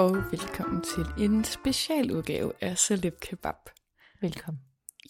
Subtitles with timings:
[0.00, 3.54] og velkommen til en specialudgave af Celeb Kebab.
[4.20, 4.62] Velkommen.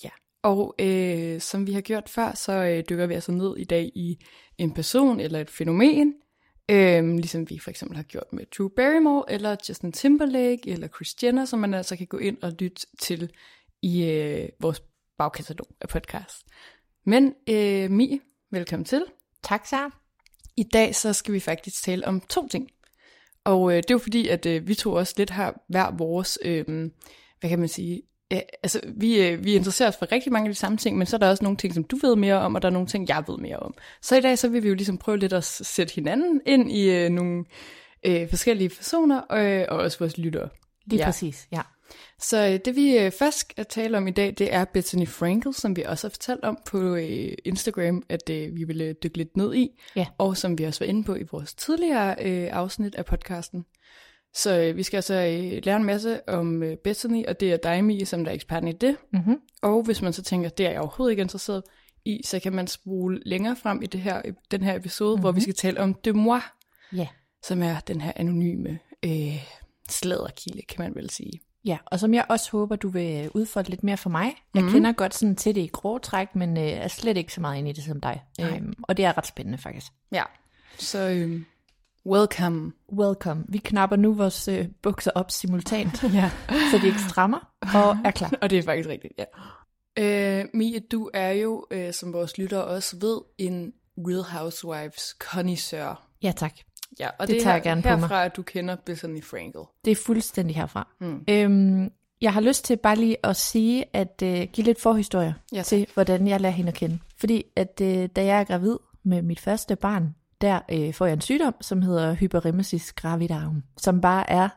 [0.05, 0.11] Ja,
[0.43, 3.93] og øh, som vi har gjort før, så øh, dykker vi altså ned i dag
[3.95, 4.25] i
[4.59, 6.15] en person eller et fænomen,
[6.71, 11.23] øh, ligesom vi for eksempel har gjort med Drew Barrymore, eller Justin Timberlake, eller Kris
[11.23, 13.31] Jenner, som man altså kan gå ind og lytte til
[13.83, 14.83] i øh, vores
[15.19, 16.47] bagkatalog af podcast.
[17.07, 19.05] Men øh, Mie, velkommen til.
[19.43, 19.91] Tak, Sarah.
[20.57, 22.71] I dag så skal vi faktisk tale om to ting.
[23.45, 26.39] Og øh, det er jo fordi, at øh, vi to også lidt har hver vores,
[26.45, 26.65] øh,
[27.41, 28.03] hvad kan man sige,
[28.33, 31.07] øh, altså vi, øh, vi interesserer os for rigtig mange af de samme ting, men
[31.07, 32.89] så er der også nogle ting, som du ved mere om, og der er nogle
[32.89, 33.75] ting, jeg ved mere om.
[34.03, 36.91] Så i dag så vil vi jo ligesom prøve lidt at sætte hinanden ind i
[36.91, 37.45] øh, nogle
[38.07, 40.49] øh, forskellige personer, øh, og også vores lyttere.
[40.87, 41.05] Lige ja.
[41.05, 41.61] præcis, ja.
[42.19, 45.55] Så øh, det vi øh, først skal tale om i dag, det er Bethany Frankel,
[45.55, 49.37] som vi også har fortalt om på øh, Instagram, at øh, vi ville dykke lidt
[49.37, 50.07] ned i, Ja.
[50.19, 53.65] og som vi også var inde på i vores tidligere øh, afsnit af podcasten.
[54.35, 57.57] Så øh, vi skal altså øh, lære en masse om øh, Bethany, og det er
[57.57, 58.97] dig, Mie, som der er eksperten i det.
[59.13, 59.37] Mm-hmm.
[59.63, 61.63] Og hvis man så tænker, det er jeg overhovedet ikke interesseret
[62.05, 65.21] i, så kan man spole længere frem i det her, den her episode, mm-hmm.
[65.23, 66.41] hvor vi skal tale om de moi,
[66.93, 67.07] Ja.
[67.43, 69.45] som er den her anonyme øh,
[69.91, 71.41] slæderkilde, kan man vel sige.
[71.65, 74.35] Ja, og som jeg også håber, du vil øh, udfolde lidt mere for mig.
[74.55, 74.71] Jeg mm.
[74.71, 77.59] kender godt sådan til det i grå træk, men øh, er slet ikke så meget
[77.59, 78.23] inde i det som dig.
[78.39, 78.57] Nej.
[78.57, 79.93] Øhm, og det er ret spændende faktisk.
[80.13, 80.23] Ja,
[80.79, 81.43] så øh,
[82.07, 82.73] welcome.
[82.93, 83.45] Welcome.
[83.49, 86.31] Vi knapper nu vores øh, bukser op simultant, Ja.
[86.71, 88.33] så de ikke strammer, og er klar.
[88.43, 89.25] Og det er faktisk rigtigt, ja.
[89.99, 96.03] Øh, Mie, du er jo, øh, som vores lyttere også ved, en Real Housewives connoisseur.
[96.23, 96.53] Ja, tak.
[96.99, 97.99] Ja, og Det det, tager er jeg gerne på mig.
[97.99, 99.61] herfra, at du kender Bethany Frankel.
[99.85, 100.89] Det er fuldstændig herfra.
[101.01, 101.25] Mm.
[101.31, 101.91] Øhm,
[102.21, 105.87] jeg har lyst til bare lige at sige, at øh, give lidt forhistorie Ja, til,
[105.95, 106.99] hvordan jeg lærer hende at kende.
[107.21, 111.13] Fordi at øh, da jeg er gravid med mit første barn, der øh, får jeg
[111.13, 114.49] en sygdom, som hedder hyperemesis gravidarum, som bare er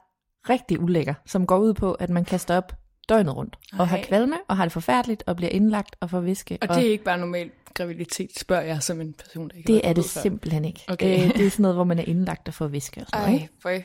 [0.49, 2.73] rigtig ulækker, som går ud på, at man kaster op
[3.09, 6.57] døgnet rundt, og har kvalme, og har det forfærdeligt, og bliver indlagt og får væske.
[6.61, 9.87] Og det er ikke bare normal graviditet, spørger jeg som en person, der ikke det
[9.87, 10.21] er det før.
[10.21, 10.85] simpelthen ikke.
[10.87, 11.25] Okay.
[11.25, 13.41] Øh, det er sådan noget, hvor man er indlagt og får væske og sådan noget.
[13.41, 13.81] Ej, føj.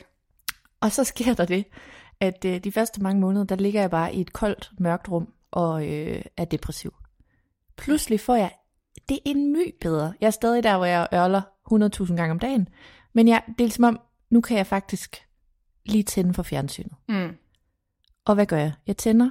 [0.81, 1.65] Og så sker der det,
[2.19, 5.33] at øh, de første mange måneder, der ligger jeg bare i et koldt, mørkt rum
[5.51, 6.93] og øh, er depressiv.
[7.77, 8.51] Pludselig får jeg
[9.09, 10.13] det en my bedre.
[10.21, 11.41] Jeg er stadig der, hvor jeg ørler
[12.07, 12.67] 100.000 gange om dagen.
[13.13, 13.99] Men jeg, det er som om,
[14.29, 15.25] nu kan jeg faktisk
[15.85, 16.93] lige tænde for fjernsynet.
[17.09, 17.35] Mm.
[18.25, 18.71] Og hvad gør jeg?
[18.87, 19.29] Jeg tænder,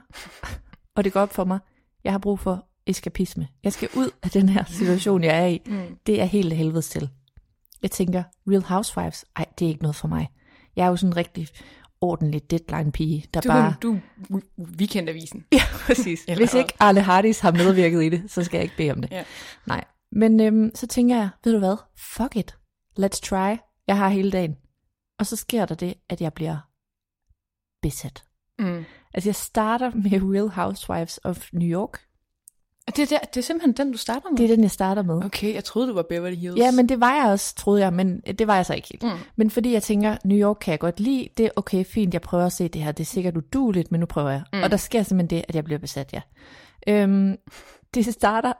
[0.97, 1.59] og det går op for mig.
[2.05, 3.49] Jeg har brug for eskapisme.
[3.65, 5.63] Jeg skal ud af den her situation, jeg er i.
[5.67, 5.99] Mm.
[6.07, 7.11] Det er helt helvedes til.
[7.83, 10.29] Jeg tænker, Real Housewives, ej, det er ikke noget for mig.
[10.77, 11.49] Jeg er jo sådan en rigtig
[12.01, 13.75] ordentlig deadline-pige, der Du, bare...
[13.83, 13.99] du
[14.79, 15.45] weekendavisen.
[15.53, 16.21] Ja, præcis.
[16.29, 19.01] Eller- Hvis ikke Arle Hardis har medvirket i det, så skal jeg ikke bede om
[19.03, 19.11] det.
[19.11, 19.25] Ja.
[19.67, 19.85] Nej.
[20.13, 21.77] Men øhm, så tænker jeg, ved du hvad?
[21.99, 22.57] Fuck it.
[23.01, 23.57] Let's try.
[23.87, 24.57] Jeg har hele dagen.
[25.19, 26.57] Og så sker der det, at jeg bliver
[27.83, 28.25] besat.
[28.59, 28.85] Mm.
[29.15, 32.01] Altså jeg starter med Real Housewives of New York.
[32.89, 34.39] Og Det, er der, det er simpelthen den, du starter med?
[34.39, 35.25] Det er den, jeg starter med.
[35.25, 36.59] Okay, jeg troede, du var Beverly Hills.
[36.59, 39.03] Ja, men det var jeg også, troede jeg, men det var jeg så ikke helt.
[39.03, 39.19] Mm.
[39.37, 42.23] Men fordi jeg tænker, New York kan jeg godt lide, det er okay, fint, jeg
[42.23, 44.43] prøver at se det her, det er sikkert uduligt, men nu prøver jeg.
[44.53, 44.63] Mm.
[44.63, 46.21] Og der sker simpelthen det, at jeg bliver besat, ja.
[46.89, 47.37] Øhm,
[47.95, 48.53] det starter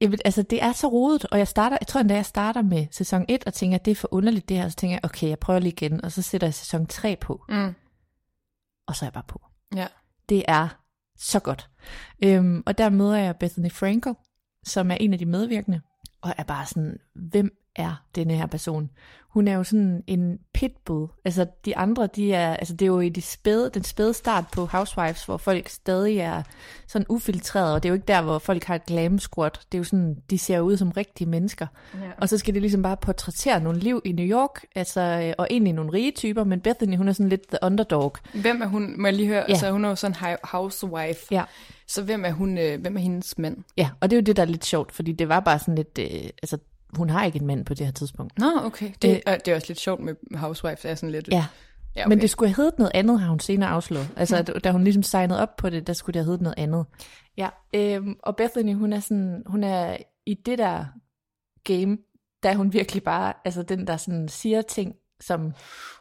[0.00, 2.62] jeg vil, altså, det er så rodet, og jeg starter, jeg tror endda, jeg starter
[2.62, 5.28] med sæson 1 og tænker, det er for underligt det her, så tænker jeg, okay,
[5.28, 7.74] jeg prøver lige igen, og så sætter jeg sæson 3 på, Mm.
[8.86, 9.40] og så er jeg bare på.
[9.76, 9.86] Ja.
[10.28, 10.68] Det er
[11.22, 11.70] så godt.
[12.24, 14.14] Øhm, og der møder jeg Bethany Frankel,
[14.64, 15.80] som er en af de medvirkende,
[16.22, 18.90] og er bare sådan, hvem er denne her person?
[19.28, 21.08] Hun er jo sådan en pitbull.
[21.24, 24.44] Altså de andre, de er, altså det er jo i de spæde, den spæde start
[24.52, 26.42] på Housewives, hvor folk stadig er
[26.86, 29.50] sådan ufiltreret, og det er jo ikke der, hvor folk har et glam squad.
[29.50, 31.66] Det er jo sådan, de ser ud som rigtige mennesker.
[31.94, 32.10] Ja.
[32.18, 35.72] Og så skal det ligesom bare portrættere nogle liv i New York, altså, og egentlig
[35.72, 38.16] nogle rige typer, men Bethany, hun er sådan lidt the underdog.
[38.34, 39.00] Hvem er hun?
[39.00, 39.44] Må jeg lige høre?
[39.48, 39.52] Ja.
[39.52, 41.26] Altså, hun er jo sådan housewife.
[41.30, 41.44] Ja.
[41.88, 42.58] Så hvem er hun?
[42.58, 43.56] Øh, hvem er hendes mand?
[43.76, 45.74] Ja, og det er jo det, der er lidt sjovt, fordi det var bare sådan
[45.74, 46.58] lidt, øh, altså
[46.92, 48.38] hun har ikke en mand på det her tidspunkt.
[48.38, 48.92] Nå, okay.
[49.02, 50.80] Det, øh, det er også lidt sjovt med housewives.
[50.80, 51.28] Det er sådan lidt...
[51.28, 52.00] Ja, ja okay.
[52.00, 52.08] okay.
[52.08, 54.08] men det skulle have heddet noget andet, har hun senere afslået.
[54.16, 56.86] Altså, da hun ligesom signede op på det, der skulle det have heddet noget andet.
[57.36, 59.96] Ja, øhm, og Bethany, hun er sådan, hun er
[60.26, 60.84] i det der
[61.64, 61.98] game,
[62.42, 65.52] der er hun virkelig bare, altså den, der sådan siger ting, som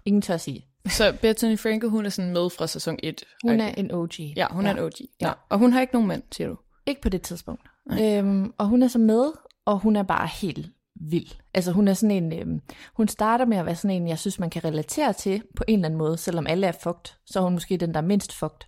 [0.06, 0.68] ingen tør sige.
[0.90, 3.24] Så Bethany Frankel, hun er sådan med fra sæson 1.
[3.44, 4.20] Hun er en OG.
[4.20, 4.72] Ja, hun ja.
[4.72, 4.92] er en OG.
[5.22, 5.28] Ja.
[5.28, 5.34] Ja.
[5.50, 6.58] Og hun har ikke nogen mand, siger du?
[6.86, 7.62] Ikke på det tidspunkt.
[8.02, 9.32] Øhm, og hun er så med,
[9.66, 10.68] og hun er bare helt
[11.09, 11.31] vild.
[11.53, 12.62] Altså hun er sådan en, øhm,
[12.94, 15.80] hun starter med at være sådan en, jeg synes, man kan relatere til på en
[15.80, 18.33] eller anden måde, selvom alle er fucked, så er hun måske den, der er mindst
[18.33, 18.68] fucked.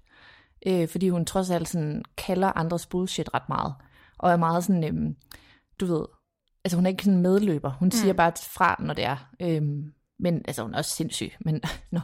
[0.67, 3.73] Øh, fordi hun trods alt sådan kalder andres bullshit ret meget.
[4.17, 5.15] Og er meget sådan, øhm,
[5.79, 6.05] du ved,
[6.63, 7.71] altså hun er ikke sådan en medløber.
[7.71, 7.91] Hun mm.
[7.91, 9.29] siger bare fra, når det er.
[9.39, 11.99] Øhm, men, altså hun er også sindssyg, men, no.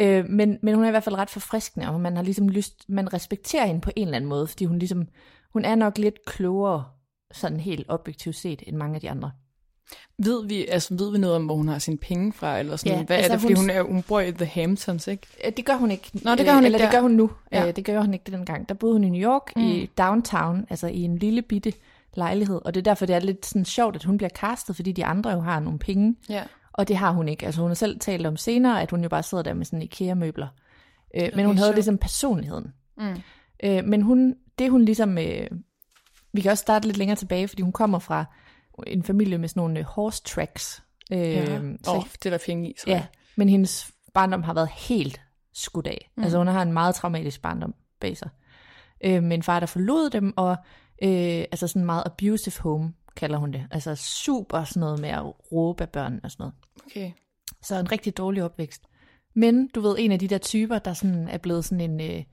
[0.00, 2.84] øh, men, men hun er i hvert fald ret forfriskende, og man har ligesom lyst,
[2.88, 5.08] man respekterer hende på en eller anden måde, fordi hun ligesom,
[5.52, 6.84] hun er nok lidt klogere,
[7.32, 9.30] sådan helt objektivt set, end mange af de andre.
[10.24, 12.58] Ved vi, altså, ved vi noget om, hvor hun har sine penge fra?
[12.58, 12.98] Eller sådan?
[12.98, 13.40] Ja, Hvad altså, er det?
[13.42, 15.26] Fordi hun- hun, er, hun bor i The Hamptons, ikke?
[15.44, 16.10] Øh, Det gør hun ikke.
[16.12, 16.90] Nå, det gør hun Øh, ikke Eller det der.
[16.92, 17.30] gør hun nu.
[17.52, 17.64] Ja.
[17.64, 17.70] Ja.
[17.70, 18.68] Det gør hun ikke dengang.
[18.68, 19.62] Der boede hun i New York, mm.
[19.62, 21.72] i downtown, altså i en lille bitte
[22.14, 22.60] lejlighed.
[22.64, 25.04] Og det er derfor, det er lidt sådan sjovt, at hun bliver castet, fordi de
[25.04, 26.16] andre jo har nogle penge.
[26.28, 26.42] Ja.
[26.72, 27.46] Og det har hun ikke.
[27.46, 29.82] Altså hun har selv talt om senere, at hun jo bare sidder der med sådan
[29.82, 30.48] IKEA-møbler.
[31.16, 31.76] Øh, men hun havde sjovt.
[31.76, 32.72] ligesom personligheden.
[32.98, 33.16] Mm.
[33.64, 35.18] Øh, men hun, det hun ligesom...
[35.18, 35.46] Øh,
[36.32, 38.24] vi kan også starte lidt længere tilbage, fordi hun kommer fra
[38.86, 40.82] en familie med sådan nogle øh, horse tracks.
[41.12, 41.44] Øh, Ja.
[41.84, 43.06] så, oh, det er der penge i, tror ja,
[43.36, 45.20] men hendes barndom har været helt
[45.52, 46.10] skudt af.
[46.16, 46.22] Mm.
[46.22, 48.28] Altså hun har en meget traumatisk barndom bag sig.
[49.04, 50.56] Øh, med en far, der forlod dem, og
[51.02, 53.66] øh, altså sådan en meget abusive home, kalder hun det.
[53.70, 56.54] Altså super sådan noget med at råbe af børn og sådan noget.
[56.86, 57.12] Okay.
[57.62, 58.82] Så en rigtig dårlig opvækst.
[59.34, 62.24] Men du ved, en af de der typer, der sådan er blevet sådan en øh,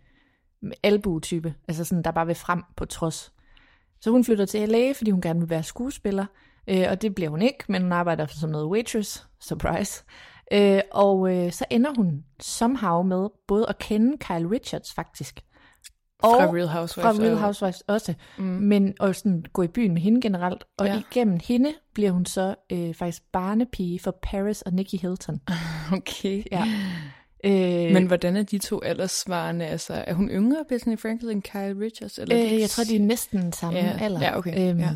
[0.83, 3.33] albu-type, altså sådan, der bare vil frem på trods.
[4.01, 6.25] Så hun flytter til LA, fordi hun gerne vil være skuespiller,
[6.67, 10.03] øh, og det bliver hun ikke, men hun arbejder som noget waitress, surprise.
[10.53, 15.43] Øh, og øh, så ender hun somehow med både at kende Kyle Richards faktisk,
[16.23, 17.17] og Fra Real Housewives.
[17.17, 18.43] fra Real Housewives også, mm.
[18.43, 20.63] men og sådan gå i byen med hende generelt.
[20.77, 21.01] Og ja.
[21.11, 25.41] igennem hende bliver hun så øh, faktisk barnepige for Paris og Nikki Hilton.
[25.93, 26.43] Okay.
[26.51, 26.63] Ja.
[27.43, 29.65] Øh, Men hvordan er de to aldersvarende?
[29.65, 32.17] Altså, er hun yngre, Bethany Frankel, end Kyle Richards?
[32.19, 34.21] Eller øh, jeg tror, de er næsten samme Ja, alder.
[34.21, 34.89] ja, okay, Øhm, ja.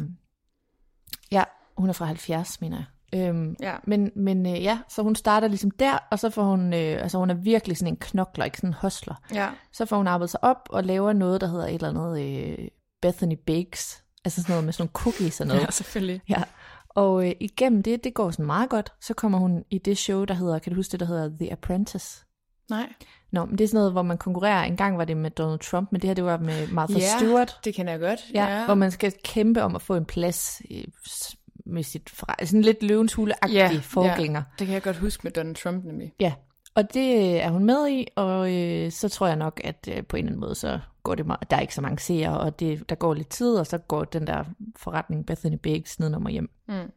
[1.32, 1.44] ja,
[1.78, 2.86] hun er fra 70, mener jeg.
[3.20, 3.76] Øhm, Ja.
[3.84, 7.18] Men, men øh, ja, så hun starter ligesom der, og så får hun, øh, altså
[7.18, 9.16] hun er virkelig sådan en knokler, ikke sådan en hustler.
[9.34, 9.50] Ja.
[9.74, 12.68] Så får hun arbejdet sig op og laver noget, der hedder et eller andet øh,
[13.02, 14.04] Bethany Bakes.
[14.26, 15.62] Altså sådan noget med sådan nogle cookies og noget.
[15.62, 16.22] ja, selvfølgelig.
[16.30, 16.44] Ja,
[16.90, 18.94] og øh, igennem det, det går sådan meget godt.
[19.01, 21.51] Så kommer hun i det show, der hedder, kan du huske det, der hedder The
[21.51, 22.25] Apprentice?
[22.70, 22.94] Nej.
[23.32, 24.63] Nå, men det er sådan noget, hvor man konkurrerer.
[24.63, 27.18] En gang var det med Donald Trump, men det her, det var med Martha Ja,
[27.18, 27.60] Stewart.
[27.65, 28.20] det kender jeg godt.
[28.34, 32.10] Ja, ja, hvor man skal kæmpe om at få en plads i, s- med sit
[32.44, 34.39] sådan lidt løvens hule-agtig Ja, forgænger.
[34.39, 36.13] Ja, det kan jeg godt huske med Donald Trump nemlig.
[36.20, 36.34] Ja.
[36.75, 40.03] og det øh, er hun med i, og øh, så tror jeg nok, at øh,
[40.06, 42.39] på en eller anden måde, så går det meget, der er ikke så mange seere,
[42.39, 44.44] og det, der går lidt tid, og så går den der
[44.77, 46.50] forretning Bethany Bakes nedenom og hjem.
[46.68, 46.91] Mm.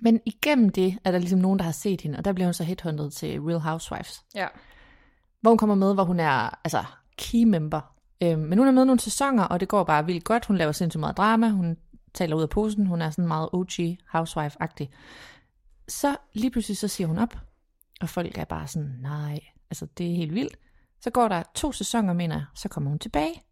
[0.00, 2.54] Men igennem det er der ligesom nogen, der har set hende, og der bliver hun
[2.54, 4.24] så headhunted til Real Housewives.
[4.34, 4.46] Ja.
[5.44, 6.84] Hvor hun kommer med, hvor hun er altså
[7.18, 7.80] key member.
[8.22, 10.46] Øhm, men hun er med nogle sæsoner, og det går bare vildt godt.
[10.46, 11.76] Hun laver sindssygt meget drama, hun
[12.14, 14.88] taler ud af posen, hun er sådan meget OG housewife-agtig.
[15.88, 17.38] Så lige pludselig så siger hun op,
[18.00, 20.56] og folk er bare sådan, nej, altså det er helt vildt.
[21.00, 23.42] Så går der to sæsoner, mener jeg, så kommer hun tilbage.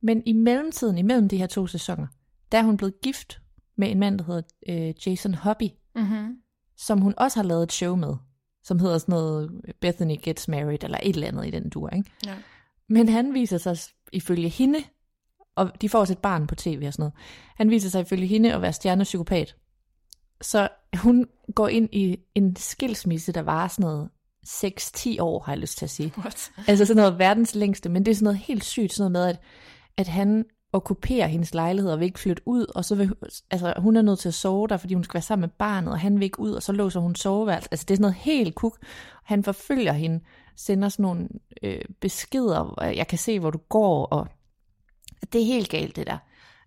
[0.00, 2.06] Men i mellemtiden, imellem de her to sæsoner,
[2.52, 3.40] der er hun blevet gift
[3.76, 6.36] med en mand, der hedder øh, Jason Hobby, Mm-hmm.
[6.76, 8.16] som hun også har lavet et show med,
[8.64, 12.10] som hedder sådan noget Bethany Gets Married, eller et eller andet i den dur, ikke?
[12.26, 12.34] Ja.
[12.88, 13.76] Men han viser sig
[14.12, 14.78] ifølge hende,
[15.56, 17.14] og de får også et barn på tv og sådan noget,
[17.56, 19.56] han viser sig ifølge hende at være stjernepsykopat.
[20.40, 24.08] Så hun går ind i en skilsmisse, der var sådan noget
[24.46, 26.12] 6-10 år, har jeg lyst til at sige.
[26.18, 26.52] What?
[26.66, 29.34] Altså sådan noget verdens længste, men det er sådan noget helt sygt, sådan noget med,
[29.34, 29.40] at,
[29.96, 33.14] at han okkupere hendes lejlighed og vil ikke flytte ud, og så vil,
[33.50, 35.92] altså, hun er nødt til at sove der, fordi hun skal være sammen med barnet,
[35.92, 37.68] og han vil ikke ud, og så låser hun soveværelse.
[37.70, 38.78] Altså det er sådan noget helt kuk.
[39.24, 40.20] Han forfølger hende,
[40.56, 41.28] sender sådan nogle
[41.62, 44.28] øh, beskeder, jeg kan se, hvor du går, og
[45.32, 46.18] det er helt galt det der.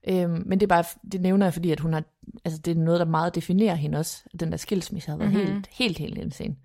[0.07, 2.03] Øhm, men det er bare, det nævner jeg, fordi at hun har,
[2.45, 4.23] altså det er noget, der meget definerer hende også.
[4.39, 5.47] Den der skilsmisse har været mm-hmm.
[5.47, 6.55] helt, helt, helt insane.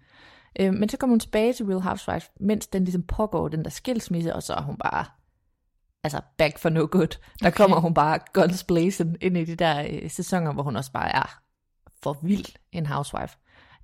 [0.60, 3.70] Øhm, men så kommer hun tilbage til Real Housewives, mens den ligesom pågår, den der
[3.70, 5.04] skilsmisse, og så er hun bare,
[6.14, 7.18] altså back for no good.
[7.42, 7.50] Der okay.
[7.50, 11.16] kommer hun bare guns blazing ind i de der øh, sæsoner, hvor hun også bare
[11.16, 11.40] er
[12.02, 13.36] for vild en housewife.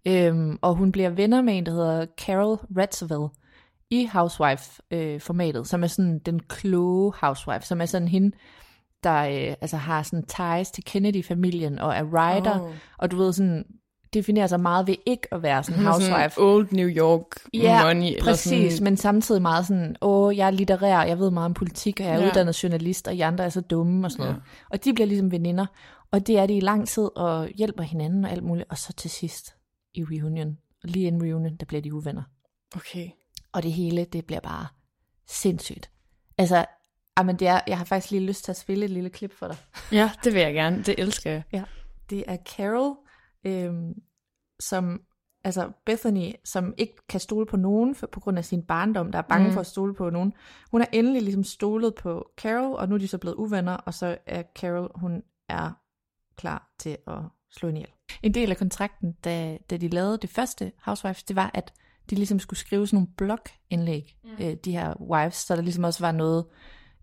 [0.06, 3.28] Øhm, og hun bliver venner med en, der hedder Carol Radsville
[3.90, 8.36] i housewife-formatet, øh, som er sådan den kloge housewife, som er sådan hende,
[9.04, 12.74] der øh, altså har sådan ties til Kennedy-familien og er writer, oh.
[12.98, 13.64] og du ved sådan
[14.14, 16.34] definerer sig meget ved ikke at være sådan housewife.
[16.34, 18.06] Sådan old New York ja, money.
[18.06, 18.84] Eller præcis, sådan...
[18.84, 22.14] men samtidig meget sådan, åh, jeg er litterær, jeg ved meget om politik, og jeg
[22.14, 22.26] er ja.
[22.26, 24.36] uddannet journalist, og I andre er så dumme og sådan noget.
[24.36, 24.66] Ja.
[24.70, 25.66] Og de bliver ligesom veninder,
[26.10, 28.92] og det er de i lang tid, og hjælper hinanden og alt muligt, og så
[28.92, 29.54] til sidst
[29.94, 32.22] i reunion, og lige inden reunion, der bliver de uvenner.
[32.76, 33.08] Okay.
[33.52, 34.66] Og det hele, det bliver bare
[35.26, 35.90] sindssygt.
[36.38, 36.64] Altså,
[37.18, 39.46] Jamen, det er, jeg har faktisk lige lyst til at spille et lille klip for
[39.48, 39.56] dig.
[39.92, 40.82] Ja, det vil jeg gerne.
[40.82, 41.42] Det elsker jeg.
[41.52, 41.62] Ja,
[42.10, 42.96] det er Carol,
[43.44, 43.94] øhm,
[44.60, 45.02] som,
[45.44, 49.18] altså Bethany, som ikke kan stole på nogen for, på grund af sin barndom, der
[49.18, 49.52] er bange mm.
[49.52, 50.32] for at stole på nogen.
[50.70, 53.94] Hun har endelig ligesom stolet på Carol, og nu er de så blevet uvenner, og
[53.94, 55.70] så er Carol, hun er
[56.36, 57.18] klar til at
[57.52, 57.90] slå en ihjel.
[58.22, 61.72] En del af kontrakten, da, da de lavede det første Housewives, det var, at
[62.10, 64.30] de ligesom skulle skrive sådan nogle blogindlæg, mm.
[64.40, 66.44] øh, de her wives, så der ligesom også var noget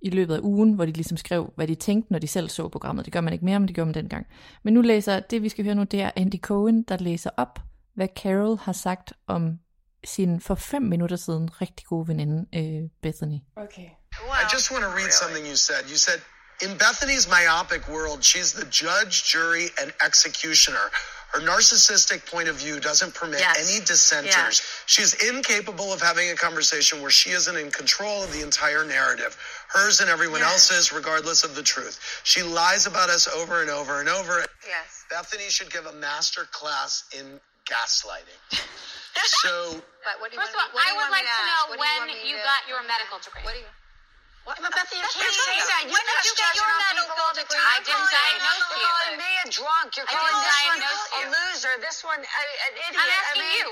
[0.01, 2.69] i løbet af ugen, hvor de ligesom skrev, hvad de tænkte, når de selv så
[2.69, 3.05] programmet.
[3.05, 4.27] Det gør man ikke mere, men det gør man dengang.
[4.63, 7.59] Men nu læser, det vi skal høre nu, det er Andy Cohen, der læser op,
[7.95, 9.59] hvad Carol har sagt om
[10.03, 13.39] sin for fem minutter siden rigtig gode veninde, uh, Bethany.
[13.55, 13.89] Okay.
[14.21, 14.33] Wow.
[14.41, 15.81] I just want to read something you said.
[15.91, 16.19] You said,
[16.63, 20.91] in Bethany's myopic world, she's the judge, jury, and executioner.
[21.31, 23.55] Her narcissistic point of view doesn't permit yes.
[23.55, 24.35] any dissenters.
[24.35, 24.83] Yeah.
[24.85, 29.37] She's incapable of having a conversation where she isn't in control of the entire narrative,
[29.69, 30.69] hers and everyone yes.
[30.69, 32.21] else's, regardless of the truth.
[32.23, 34.43] She lies about us over and over and over.
[34.67, 35.05] Yes.
[35.09, 38.39] Bethany should give a master class in gaslighting.
[39.15, 42.35] so, but what do you First of all, I would like to know when you,
[42.35, 43.43] you got your medical degree.
[43.43, 43.80] What do you?
[44.47, 44.57] What?
[44.63, 45.83] But Bethany, you can't say that.
[45.85, 46.65] You when did you get your?
[46.65, 48.81] I didn't diagnose you.
[48.81, 49.89] You're calling me a drunk.
[49.97, 50.81] You're calling this one
[51.19, 51.73] a loser.
[51.85, 53.01] This one an idiot.
[53.01, 53.67] I'm asking you.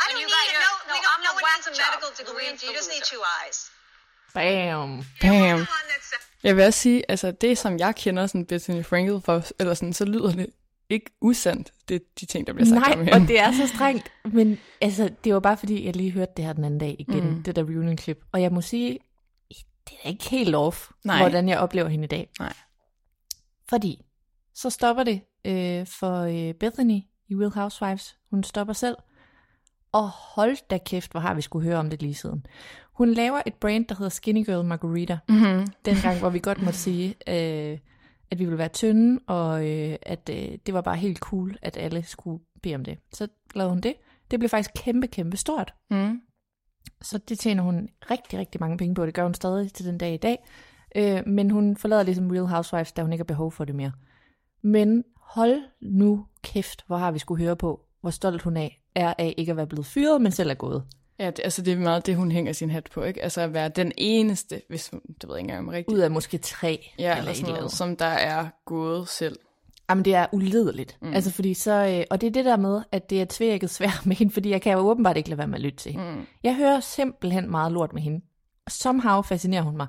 [0.00, 0.76] I don't you need to know.
[0.90, 2.48] no, I'm know the what whack needs a medical degree.
[2.66, 3.58] You just need two eyes.
[4.36, 4.90] Bam!
[5.22, 5.66] Bam.
[6.42, 9.92] Jeg vil også sige, altså det som jeg kender sådan Bethany Frankel for, eller sådan,
[9.92, 10.46] så lyder det
[10.90, 13.12] ikke usandt, det er de ting, der bliver sagt Nej, om hende.
[13.12, 14.12] og det er så strengt.
[14.24, 17.30] Men altså, det var bare fordi, jeg lige hørte det her den anden dag igen,
[17.30, 17.42] Mm.
[17.42, 18.18] det der reunion-klip.
[18.32, 18.98] Og jeg må sige,
[20.04, 21.18] er ikke helt off, Nej.
[21.18, 22.30] hvordan jeg oplever hende i dag.
[22.38, 22.52] Nej.
[23.68, 24.04] Fordi,
[24.54, 28.16] så stopper det øh, for øh, Bethany i Real Housewives.
[28.30, 28.96] Hun stopper selv.
[29.92, 32.46] Og hold da kæft, hvor har vi skulle høre om det lige siden.
[32.92, 35.18] Hun laver et brand, der hedder Skinny Girl Margarita.
[35.28, 35.66] Mm-hmm.
[35.84, 37.78] Dengang, hvor vi godt måtte sige, øh,
[38.30, 41.76] at vi ville være tynde, og øh, at øh, det var bare helt cool, at
[41.76, 42.98] alle skulle bede om det.
[43.12, 43.94] Så lavede hun det.
[44.30, 45.74] Det blev faktisk kæmpe, kæmpe stort.
[45.90, 46.20] Mm.
[47.02, 49.06] Så det tjener hun rigtig, rigtig mange penge på.
[49.06, 50.38] Det gør hun stadig til den dag i dag.
[50.96, 53.92] Øh, men hun forlader ligesom Real Housewives, da hun ikke har behov for det mere.
[54.62, 59.14] Men hold nu kæft, hvor har vi skulle høre på, hvor stolt hun af, er
[59.18, 60.84] af ikke at være blevet fyret, men selv er gået.
[61.18, 63.22] Ja, det, altså det er meget det, hun hænger sin hat på, ikke?
[63.22, 65.96] Altså at være den eneste, hvis hun, det ved jeg ikke engang om rigtigt.
[65.96, 67.72] Ud af måske tre ja, eller eller sådan noget, andet.
[67.72, 69.36] som der er gået selv.
[69.90, 70.98] Jamen, det er ulideligt.
[71.02, 71.12] Mm.
[71.14, 74.02] Altså, fordi så, øh, og det er det der med, at det er tvækket svært
[74.06, 76.10] med hende, fordi jeg kan jo åbenbart ikke lade være med at lytte til hende.
[76.12, 76.26] Mm.
[76.42, 78.20] Jeg hører simpelthen meget lort med hende.
[78.68, 79.86] Somehow fascinerer hun mig.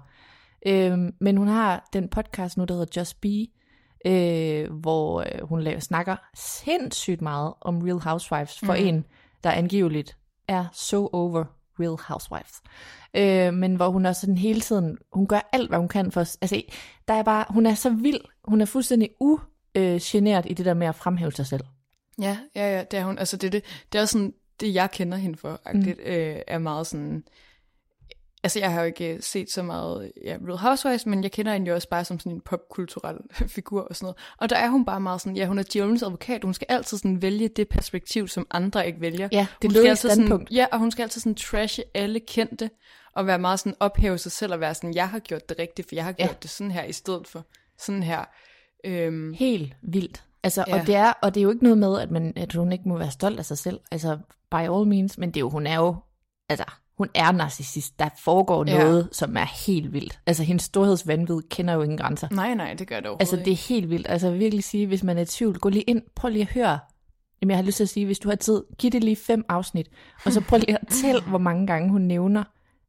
[0.65, 3.47] Øhm, men hun har den podcast nu, der hedder Just Be,
[4.05, 8.85] øh, hvor øh, hun laver, snakker sindssygt meget om Real Housewives for Mm.
[8.87, 9.05] en,
[9.43, 11.43] der angiveligt er so over
[11.79, 12.61] Real Housewives.
[13.13, 16.19] Øh, men hvor hun også sådan hele tiden, hun gør alt, hvad hun kan for,
[16.19, 16.61] altså
[17.07, 19.09] der er bare, hun er så vild, hun er fuldstændig
[19.79, 21.63] ugeneret i det der med at fremhæve sig selv.
[22.21, 23.17] Ja, ja, ja, det er hun.
[23.17, 25.87] Altså det er, det, det er også sådan, det jeg kender hende for, mm.
[26.05, 27.23] øh, er meget sådan,
[28.43, 31.67] altså jeg har jo ikke set så meget ja, Real Housewives, men jeg kender hende
[31.67, 33.17] jo også bare som sådan en popkulturel
[33.47, 34.17] figur og sådan noget.
[34.37, 36.97] Og der er hun bare meget sådan, ja, hun er djævelens advokat, hun skal altid
[36.97, 39.29] sådan vælge det perspektiv, som andre ikke vælger.
[39.31, 40.47] Ja, det et altid sådan.
[40.51, 42.69] Ja, og hun skal altid sådan trashe alle kendte,
[43.13, 45.87] og være meget sådan ophæve sig selv, og være sådan, jeg har gjort det rigtigt,
[45.87, 46.35] for jeg har gjort Ja.
[46.41, 47.45] det sådan her, i stedet for
[47.77, 48.25] sådan her.
[48.85, 50.23] Øhm, Helt vildt.
[50.43, 50.79] Altså, Ja.
[50.79, 52.89] og, det er, og det er jo ikke noget med, at, man, at hun ikke
[52.89, 53.79] må være stolt af sig selv.
[53.91, 54.17] Altså,
[54.51, 55.17] by all means.
[55.17, 55.95] Men det er jo, hun er jo,
[56.49, 56.65] altså,
[56.97, 57.99] hun er narcissist.
[57.99, 58.77] Der foregår Ja.
[58.83, 60.19] noget, som er helt vildt.
[60.27, 62.27] Altså, hendes storhedsvanvid kender jo ingen grænser.
[62.31, 64.07] Nej, nej, det gør det overhovedet Altså, det er helt vildt.
[64.09, 66.79] Altså, virkelig sige, hvis man er i tvivl, gå lige ind, prøv lige at høre.
[67.41, 69.45] Jamen, jeg har lyst til at sige, hvis du har tid, giv det lige fem
[69.49, 69.87] afsnit,
[70.25, 72.43] og så prøv lige at tælle, hvor mange gange hun nævner,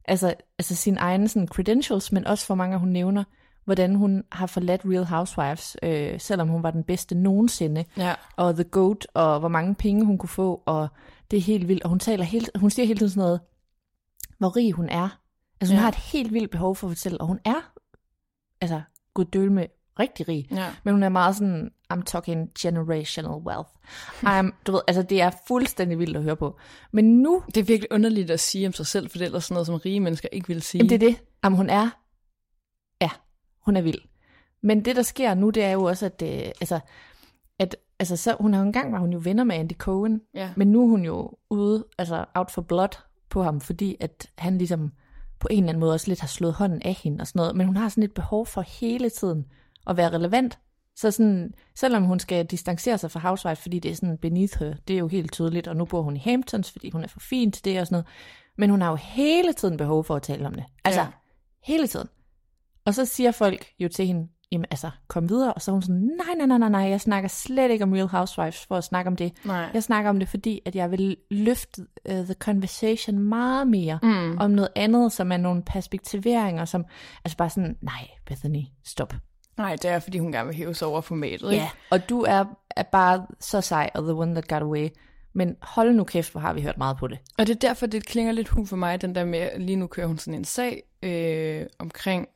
[0.05, 3.23] altså, altså sine egne sådan, credentials, men også hvor mange hun nævner,
[3.65, 8.13] hvordan hun har forladt Real Housewives, øh, selvom hun var den bedste nogensinde, Ja.
[8.35, 10.87] og The Goat, og hvor mange penge hun kunne få, og
[11.31, 11.83] det er helt vildt.
[11.83, 13.39] Og hun, taler helt, hun siger hele tiden sådan noget,
[14.37, 15.19] hvor rig hun er.
[15.61, 15.81] Altså hun Ja.
[15.81, 17.71] har et helt vildt behov for at fortælle, og hun er,
[18.61, 18.81] altså
[19.13, 19.65] guddøl med
[19.99, 20.47] rigtig rig.
[20.51, 20.65] Ja.
[20.83, 23.69] Men hun er meget sådan, I'm talking generational wealth.
[24.25, 26.57] I'm, du ved, altså det er fuldstændig vildt at høre på.
[26.91, 29.43] Men nu, Det er virkelig underligt at sige om sig selv, for det er ellers
[29.43, 30.79] sådan noget, som rige mennesker ikke vil sige.
[30.79, 31.89] jamen det er det, jamen hun er,
[33.65, 33.99] hun er vild.
[34.63, 36.29] Men det, der sker nu, det er jo også, at, øh,
[36.61, 36.79] altså,
[37.59, 40.49] at altså, så, hun har jo engang var hun jo venner med Andy Cohen, Ja.
[40.55, 42.97] men nu er hun jo ude, altså out for blood
[43.29, 44.91] på ham, fordi at han ligesom
[45.39, 47.55] på en eller anden måde også lidt har slået hånden af hende og sådan noget.
[47.55, 49.45] Men hun har sådan et behov for hele tiden
[49.87, 50.59] at være relevant.
[50.95, 54.75] Så sådan, selvom hun skal distancere sig fra Housewives, fordi det er sådan beneath her,
[54.87, 57.19] det er jo helt tydeligt, og nu bor hun i Hamptons, fordi hun er for
[57.19, 58.07] fin til det og sådan noget.
[58.57, 60.63] Men hun har jo hele tiden behov for at tale om det.
[60.83, 61.07] Altså, ja.
[61.63, 62.07] hele tiden.
[62.85, 65.53] Og så siger folk jo til hende, jamen altså, kom videre.
[65.53, 67.93] Og så er hun sådan, nej, nej, nej, nej, nej, jeg snakker slet ikke om
[67.93, 69.33] Real Housewives for at snakke om det.
[69.45, 69.69] Nej.
[69.73, 74.37] Jeg snakker om det, fordi at jeg vil løfte uh, the conversation meget mere mm.
[74.37, 76.85] om noget andet, som er nogle perspektiveringer, som,
[77.25, 79.13] altså bare sådan, nej, Bethany, stop.
[79.57, 81.51] Nej, det er, fordi hun gerne vil hæve sig over formatet.
[81.51, 81.63] Ikke?
[81.63, 82.45] Ja, og du er,
[82.75, 84.89] er bare så sej, og the one that got away.
[85.33, 87.17] Men hold nu kæft, hvor har vi hørt meget på det.
[87.37, 89.87] Og det er derfor, det klinger lidt hul for mig, den der med, lige nu
[89.87, 92.27] kører hun sådan en sag øh, omkring,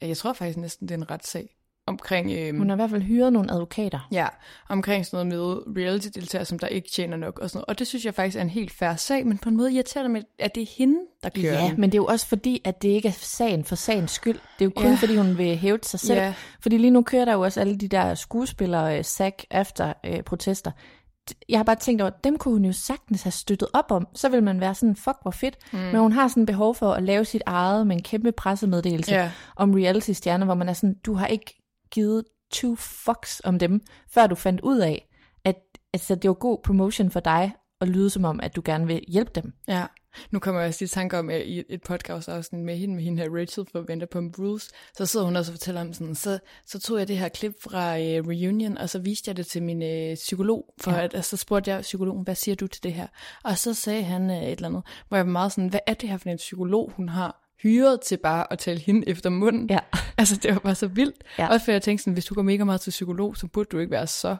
[0.00, 1.52] jeg tror faktisk næsten, det er en retssag,
[1.88, 4.08] omkring, øh, Hun har i hvert fald hyret nogle advokater.
[4.12, 4.26] ja,
[4.68, 7.66] omkring sådan noget med reality-deltagere, som der ikke tjener nok og sådan noget.
[7.66, 10.02] Og det synes jeg faktisk er en helt færre sag, men på en måde irriterer
[10.04, 11.80] det mig, at det er hende, der kører Ja, den.
[11.80, 14.34] men det er jo også fordi, at det ikke er sagen for sagens skyld.
[14.58, 14.94] Det er jo kun ja.
[15.00, 16.18] fordi, hun vil hæve sig selv.
[16.20, 16.34] Ja.
[16.60, 20.22] Fordi lige nu kører der jo også alle de der skuespillere, øh, SAG efter øh,
[20.22, 20.70] protester.
[21.48, 24.08] Jeg har bare tænkt over, dem kunne hun jo sagtens have støttet op om.
[24.14, 25.56] Så vil man være sådan, fuck hvor fedt.
[25.72, 25.78] Mm.
[25.78, 29.30] Men hun har sådan behov for at lave sit eget med en kæmpe pressemeddelelse Ja.
[29.56, 34.26] om reality-stjerner, hvor man er sådan, du har ikke givet two fucks om dem, før
[34.26, 35.08] du fandt ud af,
[35.44, 35.56] at
[35.94, 39.00] altså, det var god promotion for dig at lyde som om, at du gerne vil
[39.08, 39.52] hjælpe dem.
[39.68, 39.84] Ja,
[40.30, 42.94] nu kommer jeg også lige i tanke om, at i et podcast afsnit med hende,
[42.94, 46.14] med hende her Rachel fra Vanderpump Rules, så sidder hun også og fortæller om sådan,
[46.14, 49.46] så, så tog jeg det her klip fra uh, Reunion, og så viste jeg det
[49.46, 51.04] til min uh, psykolog, for ja.
[51.04, 53.06] at, og så spurgte jeg psykologen, hvad siger du til det her?
[53.44, 55.94] Og så sagde han uh, et eller andet, hvor jeg var meget sådan, hvad er
[55.94, 59.70] det her for en psykolog, hun har hyret til bare at tale hende efter munden?
[59.70, 59.78] Ja.
[60.18, 61.24] Altså, det var bare så vildt.
[61.38, 61.48] Ja.
[61.48, 63.78] Også for jeg tænkte sådan, hvis du går mega meget til psykolog, så burde du
[63.78, 64.36] ikke være så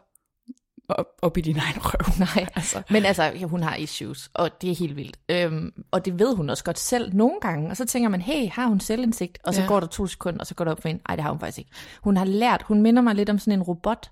[0.88, 2.12] op, op i din egen røv.
[2.36, 2.82] Nej, altså.
[2.90, 5.16] men altså, ja, hun har issues, og det er helt vildt.
[5.28, 7.70] Øhm, og det ved hun også godt selv nogle gange.
[7.70, 9.38] Og så tænker man, hey, har hun selvindsigt?
[9.44, 9.66] Og så Ja.
[9.66, 11.02] går der to sekunder, og så går det op for hende.
[11.08, 11.70] Nej, det har hun faktisk ikke.
[12.02, 14.10] Hun har lært, hun minder mig lidt om sådan en robot,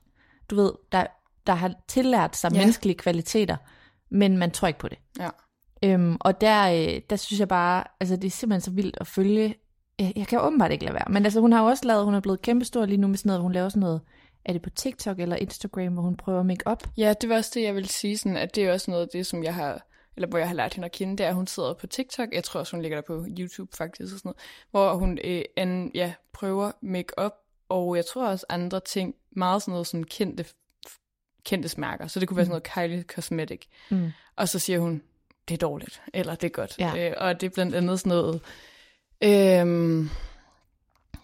[0.51, 1.07] du ved, der,
[1.47, 2.59] der har tillært sig Ja.
[2.59, 3.57] menneskelige kvaliteter,
[4.11, 4.99] men man tror ikke på det.
[5.21, 5.29] Ja.
[5.85, 9.07] Øhm, og der, øh, der synes jeg bare, altså det er simpelthen så vildt at
[9.07, 9.55] følge.
[9.99, 11.05] Jeg, jeg kan åbenbart ikke lade være.
[11.11, 13.29] Men altså hun har jo også lavet, hun er blevet kæmpestor lige nu med sådan
[13.29, 14.01] noget, hun laver sådan noget,
[14.45, 16.85] er det på TikTok eller Instagram, hvor hun prøver make up?
[16.97, 19.09] Ja, det var også det, jeg vil sige, sådan, at det er også noget af
[19.13, 21.35] det, som jeg har, eller hvor jeg har lært hende at kende, det er, at
[21.35, 24.29] hun sidder på TikTok, jeg tror også, hun ligger der på YouTube faktisk, og sådan
[24.29, 24.37] noget,
[24.71, 27.33] hvor hun øh, an, ja, prøver make-up,
[27.69, 30.45] og jeg tror også andre ting, meget sådan noget sådan kendte,
[31.45, 34.11] kendte mærker, så det kunne være sådan noget Kylie Cosmetic, Mm.
[34.37, 35.03] og så siger hun,
[35.49, 37.09] det er dårligt, eller det er godt, Ja.
[37.11, 38.41] øh, og det er blandt andet sådan noget,
[39.23, 40.09] øhm,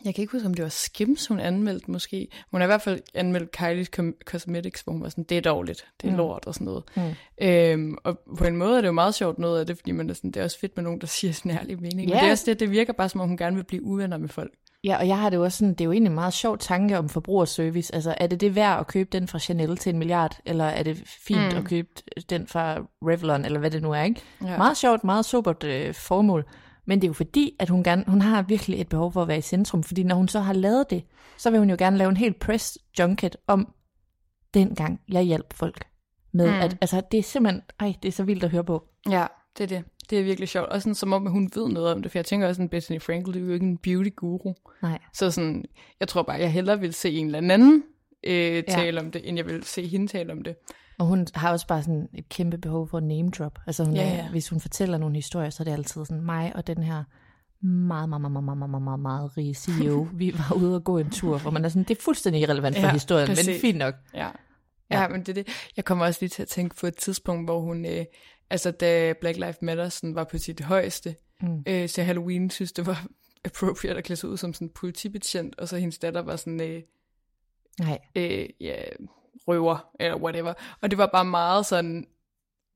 [0.04, 2.28] jeg kan ikke huske, om det var Skims, hun anmeldte måske.
[2.50, 5.84] Hun har i hvert fald anmeldt Kylie's Cosmetics, hvor hun var sådan, det er dårligt,
[6.02, 6.16] det er Mm.
[6.16, 6.84] lort og sådan noget.
[6.96, 7.02] Mm.
[7.46, 10.10] Øhm, og på en måde er det jo meget sjovt noget af det, fordi man
[10.10, 11.96] er sådan, det er også fedt med nogen, der siger sin ærlige mening.
[11.96, 12.14] Men Ja.
[12.20, 14.28] det er også det, det virker bare som om, hun gerne vil blive uvenner med
[14.28, 14.52] folk.
[14.84, 16.58] Ja, og jeg har det jo også sådan, det er jo egentlig en meget sjov
[16.58, 17.94] tanke om forbrugerservice.
[17.94, 20.82] Altså, er det det værd at købe den fra Chanel til en milliard, eller er
[20.82, 21.58] det fint mm.
[21.58, 21.88] at købe
[22.30, 24.20] den fra Revlon, eller hvad det nu er, ikke?
[24.44, 24.56] Ja.
[24.56, 26.44] Meget sjovt, meget sobert øh, formål.
[26.90, 29.28] Men det er jo fordi, at hun, gerne, hun har virkelig et behov for at
[29.28, 31.02] være i centrum, fordi når hun så har lavet det,
[31.38, 33.74] så vil hun jo gerne lave en helt press junket om
[34.54, 35.84] dengang jeg hjalp folk
[36.32, 36.60] med, Mm.
[36.60, 38.84] at altså, det er simpelthen, ej, det er så vildt at høre på.
[39.10, 39.26] Ja,
[39.58, 39.84] det er det.
[40.10, 40.68] Det er virkelig sjovt.
[40.68, 42.10] Også sådan, som om, at hun ved noget om det.
[42.10, 44.54] For jeg tænker også, at Bethany Frankel, det er jo ikke en beauty guru.
[44.82, 44.98] Nej.
[45.14, 45.64] Så sådan,
[46.00, 47.82] jeg tror bare, jeg hellere vil se en eller anden
[48.24, 48.60] øh, Ja.
[48.62, 50.56] tale om det, end jeg vil se hende tale om det.
[51.00, 53.58] Og hun har også bare sådan et kæmpe behov for at name drop.
[53.66, 54.28] Altså hun Ja, ja, ja.
[54.30, 57.04] hvis hun fortæller nogle historier, så er det altid sådan mig og den her
[57.66, 60.08] meget, meget, meget, meget, meget, meget, meget, meget rige CEO.
[60.14, 62.76] Vi var ude og gå en tur, hvor man er sådan, det er fuldstændig irrelevant
[62.76, 63.46] for Ja, historien, præcis.
[63.46, 63.94] men fint nok.
[64.14, 64.28] Ja.
[64.90, 65.08] Ja, Ja.
[65.08, 65.48] men det er det.
[65.76, 68.04] Jeg kommer også lige til at tænke på et tidspunkt, hvor hun, øh,
[68.50, 71.62] altså da Black Lives Matter sådan var på sit højeste, mm.
[71.66, 73.06] øh, til Halloween, synes det var
[73.44, 76.60] appropriate at klæde sig ud som sådan en politibetjent, og så hendes datter var sådan,
[76.60, 76.82] øh,
[77.80, 77.98] Nej.
[78.16, 78.82] øh, ja,
[79.48, 80.52] røver, eller whatever.
[80.80, 82.06] Og det var bare meget sådan,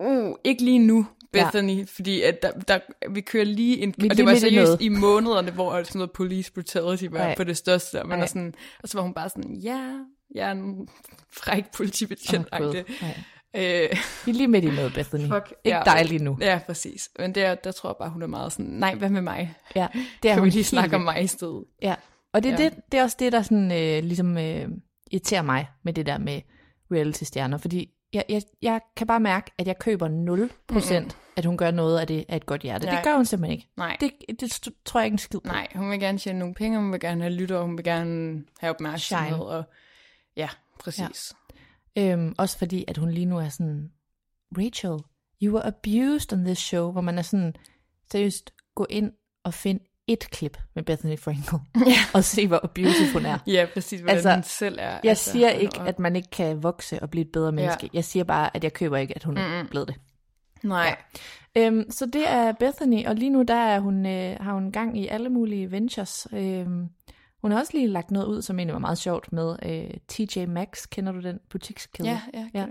[0.00, 1.85] uh, ikke lige nu, Bethany, ja.
[1.88, 2.79] fordi at der, der,
[3.11, 4.83] vi kører lige en, Vi og det var seriøst noget.
[4.83, 7.35] i månederne, hvor sådan noget police brutality var Nej.
[7.37, 9.98] på det største, og, man er sådan, og så var hun bare sådan, ja,
[10.35, 10.88] jeg er en
[11.33, 12.83] fræk politibetjent oh, øh,
[14.24, 15.29] Vi er lige midt i noget, Bethany.
[15.29, 15.83] Fuck, Ikke ja.
[15.85, 16.38] dig lige nu.
[16.40, 17.11] Ja, præcis.
[17.18, 19.55] Men der, der tror jeg bare, hun er meget sådan, nej, hvad med mig?
[19.77, 19.87] Ja,
[20.22, 21.64] det er Kan vi lige snakke om mig i stedet?
[21.83, 21.94] Ja,
[22.33, 22.64] og det er, ja.
[22.64, 24.68] det, det er også det, der sådan, øh, ligesom øh,
[25.11, 26.40] irriterer mig med det der med
[26.92, 31.57] reality-stjerner, fordi jeg, jeg, jeg kan bare mærke, at jeg køber 0%, mm at hun
[31.57, 32.87] gør noget af det af et godt hjerte.
[32.87, 32.94] Nej.
[32.94, 33.68] Det gør hun simpelthen ikke.
[33.77, 33.97] Nej.
[34.01, 35.49] Det, det tror jeg ikke en skid på.
[35.49, 38.44] Nej, hun vil gerne tjene nogle penge, hun vil gerne have lytter, hun vil gerne
[38.59, 39.27] have opmærksomhed.
[39.27, 39.44] Shine.
[39.44, 39.64] Og,
[40.37, 40.49] ja,
[40.81, 41.33] præcis.
[41.99, 43.92] Øhm, også fordi, at hun lige nu er sådan,
[44.59, 44.99] Rachel,
[45.42, 47.55] you were abused on this show, hvor man er sådan,
[48.12, 49.12] seriøst, gå ind
[49.44, 51.59] og find et klip med Bethany Frankel,
[51.90, 51.97] Ja.
[52.14, 53.38] og se, hvor abusive hun er.
[53.47, 54.90] Ja, præcis, hvordan Altså, hun selv er.
[54.90, 57.90] Jeg altså, siger ikke, at man ikke kan vokse og blive et bedre menneske.
[57.93, 59.97] Jeg siger bare, at jeg køber ikke, at hun er blevet det.
[60.62, 60.97] Nej.
[61.57, 64.99] Øhm, så det er Bethany, og lige nu der er hun, øh, har hun gang
[64.99, 66.27] i alle mulige ventures.
[66.33, 66.88] Øhm,
[67.43, 70.47] hun har også lige lagt noget ud, som egentlig var meget sjovt med øh, TJ
[70.47, 70.88] Maxx.
[70.90, 72.09] Kender du den butikskæde?
[72.09, 72.61] Ja, ja, ja.
[72.61, 72.67] ja.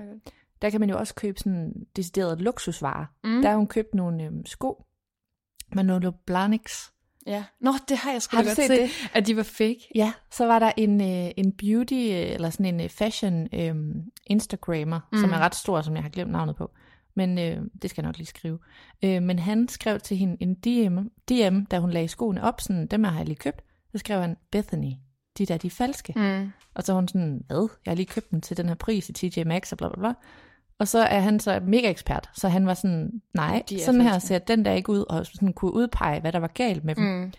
[0.61, 3.05] Der kan man jo også købe sådan decideret luksusvarer.
[3.23, 3.41] Mm.
[3.41, 4.85] Der har hun købt nogle øhm, sko,
[5.75, 6.92] Manolo Blahniks.
[7.27, 7.43] Ja.
[7.59, 8.89] Nå, det har jeg sgu Har godt set set, det?
[9.13, 9.79] at de var fake.
[9.95, 13.75] Ja, så var der en, øh, en beauty, eller sådan en øh, fashion øh,
[14.27, 15.17] Instagrammer, mm.
[15.19, 16.71] som er ret stor, som jeg har glemt navnet på.
[17.15, 18.59] Men øh, det skal jeg nok lige skrive.
[19.03, 20.97] Øh, men han skrev til hende en DM,
[21.29, 23.63] DM, da hun lagde skoene op, sådan, dem har jeg lige købt.
[23.91, 24.91] Så skrev han, Bethany,
[25.37, 26.13] de der, de er falske.
[26.15, 26.51] Mm.
[26.73, 27.69] Og så hun sådan, hvad?
[27.85, 29.99] Jeg har lige købt dem til den her pris i TJ Maxx og bla bla
[29.99, 30.13] bla.
[30.83, 34.19] Og så er han så mega ekspert, så han var sådan, nej, De sådan her
[34.19, 37.03] ser den der ikke ud, og sådan kunne udpege, hvad der var galt med dem.
[37.03, 37.31] Mm.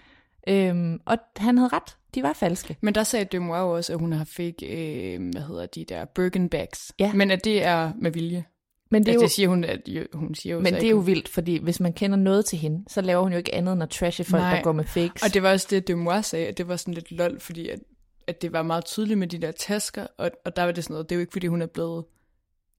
[0.49, 2.77] Øhm, og han havde ret, de var falske.
[2.81, 6.05] Men der sagde Demois jo også, at hun har fake, øh, hvad hedder de der,
[6.05, 6.93] Birkin bags.
[6.99, 7.13] Ja.
[7.13, 8.45] Men at det er med vilje.
[8.91, 10.89] Men Det, er jo, det siger hun, at jo, hun siger jo Men det er
[10.91, 13.55] jo hun- vildt, fordi hvis man kender noget til hende, så laver hun jo ikke
[13.55, 14.57] andet end at trashe folk, Nej.
[14.57, 15.23] der går med fakes.
[15.23, 17.79] Og det var også det, Demois sagde, at det var sådan lidt lol, fordi at,
[18.27, 20.95] at det var meget tydeligt med de der tasker, og, og der var det sådan
[20.95, 22.05] noget, det er jo ikke, fordi hun er blevet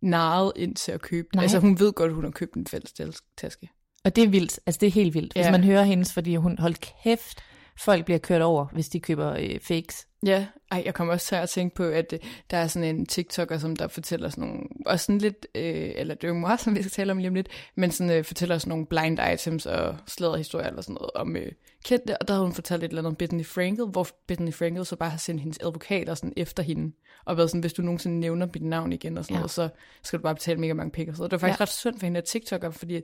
[0.06, 1.38] narret ind til at købe den.
[1.38, 1.44] Nej.
[1.44, 2.94] Altså hun ved godt, at hun har købt en fælles
[3.38, 3.70] taske.
[4.06, 5.34] Og det er vildt, altså det er helt vildt.
[5.34, 5.52] Hvis Ja.
[5.52, 7.40] man hører hendes, fordi hun, hold kæft,
[7.80, 10.08] folk bliver kørt over, hvis de køber øh, fakes.
[10.26, 12.20] Ja, ej, jeg kommer også til at tænke på, at øh,
[12.52, 16.16] der er sådan en TikToker, som der fortæller sådan nogle, også sådan lidt, øh, eller
[16.16, 18.24] det er jo meget, som vi skal tale om lige om lidt, men sådan øh,
[18.24, 21.52] fortæller sådan nogle blind items og slæderhistorier eller sådan noget om øh,
[21.86, 24.86] kendte, og der havde hun fortalt et eller andet om Bethany Frankel, hvor Bethany Frankel
[24.86, 28.20] så bare har sendt hendes advokater sådan efter hende, og været sådan, hvis du nogensinde
[28.20, 29.40] nævner mit navn igen og sådan Ja.
[29.40, 29.70] noget, så
[30.04, 31.32] skal du bare betale mega mange penge og sådan noget.
[31.32, 31.64] Det var faktisk Ja.
[31.64, 33.02] ret synd for hende der TikToker, fordi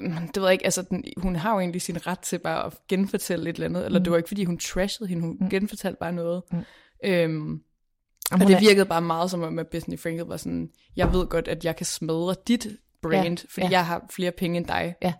[0.00, 2.72] det ved jeg ikke, altså den, hun har jo egentlig sin ret til bare at
[2.88, 4.04] genfortælle et eller andet, eller Mm.
[4.04, 5.50] det var ikke fordi hun trashede hende, hun Mm.
[5.50, 6.42] genfortalte bare noget.
[6.52, 6.58] Mm.
[7.04, 7.60] Øhm,
[8.32, 11.26] Og det er- virkede bare meget som om, at Bethany Frankel var sådan, jeg ved
[11.26, 12.66] godt, at jeg kan smadre dit
[13.02, 13.70] brand, Ja, fordi ja.
[13.70, 14.94] jeg har flere penge end dig.
[15.02, 15.12] Ja.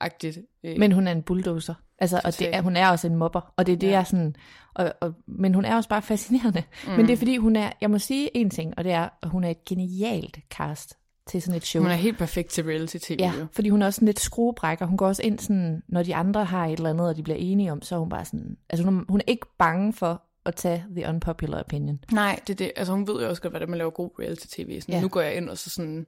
[0.00, 0.38] Agtigt.
[0.64, 1.74] Øh, Men hun er en bulldozer.
[1.98, 3.52] Altså, og det er, hun er også en mobber.
[3.56, 3.90] Og det er det, Ja.
[3.92, 3.96] ja.
[3.98, 4.34] jeg sådan...
[4.74, 6.62] Og, og, men hun er også bare fascinerende.
[6.86, 6.92] Mm.
[6.92, 7.70] Men det er fordi, hun er...
[7.80, 11.42] Jeg må sige en ting, og det er, at hun er et genialt cast til
[11.42, 11.82] sådan et show.
[11.82, 13.16] hun er helt perfekt til reality-tv.
[13.18, 13.46] Ja, jo.
[13.52, 14.86] fordi hun er også sådan lidt skruebrækker.
[14.86, 17.36] Hun går også ind sådan, når de andre har et eller andet, og de bliver
[17.36, 18.56] enige om, så er hun bare sådan...
[18.70, 21.98] Altså, hun er, hun er ikke bange for at tage the unpopular opinion.
[22.12, 22.72] Nej, det er det.
[22.76, 24.80] Altså hun ved jo også godt, hvordan man laver god reality-tv.
[24.80, 25.00] Sådan, Ja.
[25.00, 26.06] Nu går jeg ind, og så sådan,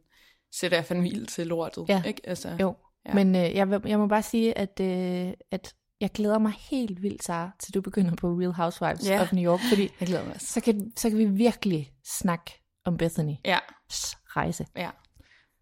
[0.53, 1.85] sætter jeg fandme ild til lortet.
[1.89, 2.03] Ja.
[2.03, 2.21] Ikke?
[2.25, 2.75] Altså, Jo,
[3.09, 3.15] Ja.
[3.15, 7.25] men øh, jeg, jeg må bare sige, at, øh, at jeg glæder mig helt vildt,
[7.25, 9.23] Sara, til du begynder på Real Housewives Ja.
[9.23, 12.99] of New York, fordi Jeg glæder mig så kan, så kan vi virkelig snakke om
[13.03, 13.59] Bethany's Ja,
[14.37, 14.67] rejse.
[14.77, 14.91] ja.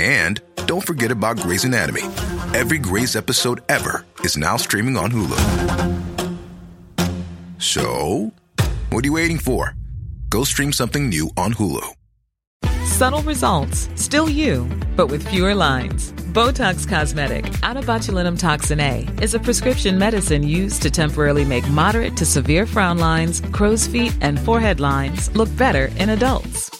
[0.00, 2.04] And don't forget about Grey's Anatomy.
[2.54, 6.38] Every Grey's episode ever is now streaming on Hulu.
[7.58, 8.32] So,
[8.88, 9.74] what are you waiting for?
[10.30, 11.86] Go stream something new on Hulu.
[12.84, 16.12] Subtle results, still you, but with fewer lines.
[16.32, 22.16] Botox Cosmetic, out botulinum toxin A, is a prescription medicine used to temporarily make moderate
[22.16, 26.79] to severe frown lines, crow's feet, and forehead lines look better in adults.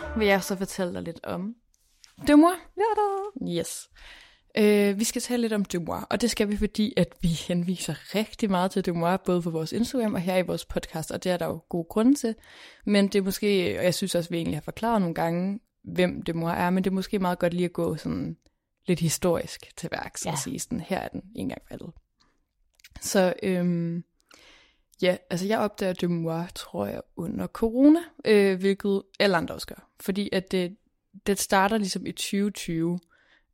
[0.17, 1.55] vil jeg så fortælle dig lidt om
[2.27, 2.57] Demois.
[2.77, 3.59] Ja da.
[3.59, 3.89] Yes.
[4.57, 8.15] Øh, vi skal tale lidt om Demois, og det skal vi, fordi at vi henviser
[8.15, 11.31] rigtig meget til Demois, både på vores Instagram og her i vores podcast, og det
[11.31, 12.35] er der jo gode grunde til.
[12.85, 16.21] Men det er måske, og jeg synes også, vi egentlig har forklaret nogle gange, hvem
[16.21, 18.37] Demois er, men det er måske meget godt lige at gå sådan
[18.87, 20.31] lidt historisk til værks ja.
[20.31, 21.91] og sige sådan, her er den en gang faldet.
[23.01, 24.03] Så øhm,
[25.01, 29.90] ja, altså jeg opdager Demois, tror jeg, under corona, øh, hvilket alle andre også gør.
[30.01, 30.75] Fordi at det,
[31.27, 32.99] det starter ligesom i 2020.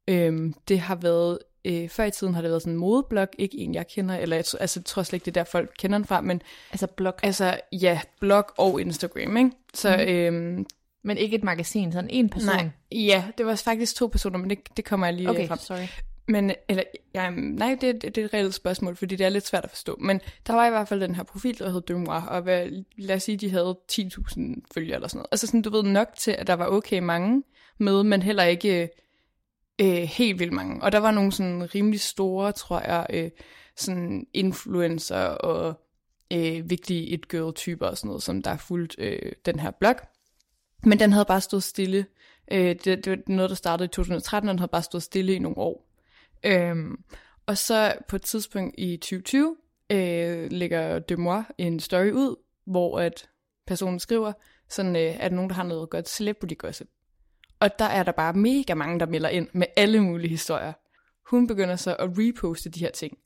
[0.07, 3.57] Øhm, det har været, øh, før i tiden har det været sådan en modeblog, ikke
[3.57, 5.97] en jeg kender, eller jeg, altså, jeg tror slet ikke, det er der folk kender
[5.97, 7.13] den fra, men Altså blog.
[7.23, 9.51] altså ja, blog og Instagram, ikke?
[9.73, 10.03] Så mm.
[10.03, 10.65] øhm,
[11.03, 12.55] Men ikke et magasin, sådan en person.
[12.55, 15.57] nej, ja, det var faktisk to personer, men det, det kommer jeg lige Okay, frem.
[15.59, 15.87] sorry.
[16.27, 19.47] Men, eller, ja, nej, det, det, det er et reelt spørgsmål, fordi det er lidt
[19.47, 19.97] svært at forstå.
[19.99, 23.15] Men der var i hvert fald den her profil, der hed Demois, og hvad, lad
[23.15, 24.41] os sige, de havde 10.000
[24.73, 25.27] følgere eller sådan noget.
[25.31, 27.43] Altså sådan, du ved, nok til, at der var okay mange
[27.77, 28.87] med, men heller ikke øh,
[29.81, 30.83] øh helt vildt mange.
[30.83, 33.29] Og der var nogle sådan rimelig store, tror jeg, øh,
[33.75, 35.81] sådan influencer og
[36.33, 39.71] øh, vigtige it girl typer og sådan noget, som der har fulgt øh, den her
[39.71, 39.95] blog.
[40.83, 42.05] Men den havde bare stået stille.
[42.51, 45.33] Øh, det, det var noget, der startede i 2013, og den havde bare stået stille
[45.33, 45.86] i nogle år.
[46.43, 47.03] Øhm,
[47.45, 49.55] og så på et tidspunkt i 2020
[49.91, 53.29] øh, lægger Demois en story ud, hvor at
[53.67, 54.33] personen skriver,
[54.69, 56.87] sådan, øh, er der nogen, der har noget godt celebrity gossip.
[57.59, 60.73] Og der er der bare mega mange, der melder ind med alle mulige historier.
[61.29, 63.17] Hun begynder så at reposte de her ting.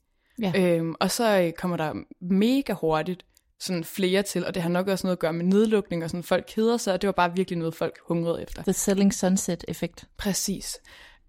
[0.41, 0.53] Ja.
[0.57, 3.25] Øhm, og så øh, kommer der mega hurtigt
[3.59, 6.23] sådan flere til, og det har nok også noget at gøre med nedlukning, og sådan
[6.23, 8.63] folk keder sig, og det var bare virkelig noget, folk hungrede efter.
[8.63, 10.05] The Selling Sunset effekt.
[10.17, 10.79] Præcis.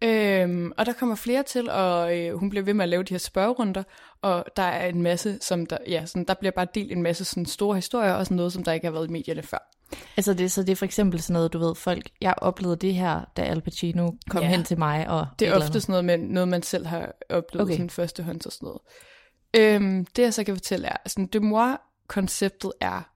[0.02, 3.14] Øhm, og der kommer flere til, og øh, hun bliver ved med at lave de
[3.14, 3.82] her spørgerunder,
[4.22, 7.24] og der er en masse, som der, ja, sådan, der bliver bare delt en masse
[7.24, 9.58] sådan store historier, og sådan noget, som der ikke har været i medierne før.
[10.16, 12.94] Altså det, så det er for eksempel sådan noget, du ved, folk, jeg oplevede det
[12.94, 14.48] her, da Al Pacino kom Ja.
[14.48, 17.12] hen til mig, og Det et er ofte sådan noget, med, noget, man selv har
[17.30, 17.74] oplevet okay.
[17.74, 18.80] sådan førstehånds og sådan noget.
[19.56, 23.10] Øhm, det jeg så kan fortælle er, sådan, Demois-konceptet er,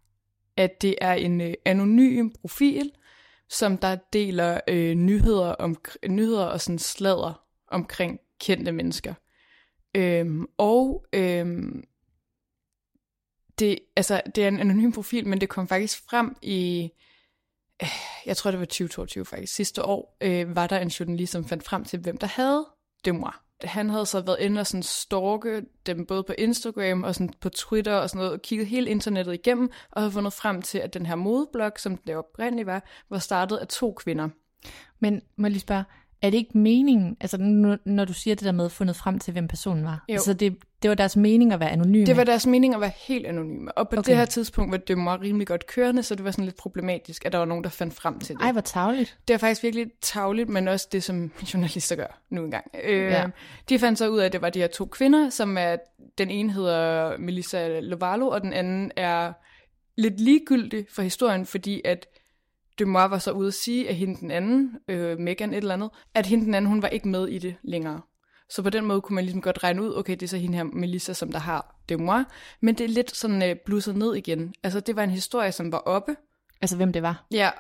[0.57, 2.90] at det er en øh, anonym profil,
[3.48, 5.76] som der deler øh, nyheder, om,
[6.09, 9.14] nyheder og sådan sladder omkring kendte mennesker.
[9.94, 11.85] Øhm, og øhm,
[13.59, 16.90] det, altså, det er en anonym profil, men det kom faktisk frem i,
[17.82, 17.88] øh,
[18.26, 21.64] jeg tror det var 2022 faktisk, sidste år, øh, var der en journalist, som fandt
[21.64, 22.66] frem til, hvem der havde
[23.04, 23.35] Demois.
[23.64, 27.49] Han havde så været inde og sådan stalke dem både på Instagram og sådan på
[27.49, 30.95] Twitter og sådan noget, og kigget hele internettet igennem, og havde fundet frem til, at
[30.95, 34.29] den her modeblog, som det oprindeligt var, var startet af to kvinder.
[35.01, 35.85] Men må jeg lige spørge,
[36.22, 39.33] er det ikke meningen, altså nu, når du siger det der med fundet frem til,
[39.33, 40.12] hvem personen var, Jo.
[40.12, 42.07] altså det, det var deres mening at være anonym?
[42.07, 44.11] Det var deres mening at være helt anonyme, og på okay.
[44.11, 47.33] Det her tidspunkt var Demois rimelig godt kørende, så det var sådan lidt problematisk, at
[47.33, 48.42] der var nogen, der fandt frem til det.
[48.42, 49.18] Ej, hvor tavligt.
[49.29, 52.64] Det er faktisk virkelig tavligt, men også det, som journalister gør nu engang.
[52.85, 53.26] Øh, ja.
[53.68, 55.76] De fandt så ud af, at det var de her to kvinder, som er,
[56.18, 59.33] den ene hedder Melissa Lovalo, og den anden er
[59.96, 62.07] lidt ligegyldig for historien, fordi at
[62.79, 65.91] Demois var så ude at sige, at hende den anden, øh, Megan et eller andet,
[66.15, 68.01] at hende den anden, hun var ikke med i det længere.
[68.49, 70.57] Så på den måde kunne man ligesom godt regne ud, okay, det er så hende
[70.57, 72.27] her Melissa, som der har Demois,
[72.61, 74.55] men det er lidt sådan øh, blusset ned igen.
[74.62, 76.17] Altså det var en historie, som var oppe,
[76.62, 77.27] Altså hvem det var.
[77.31, 77.51] Ja,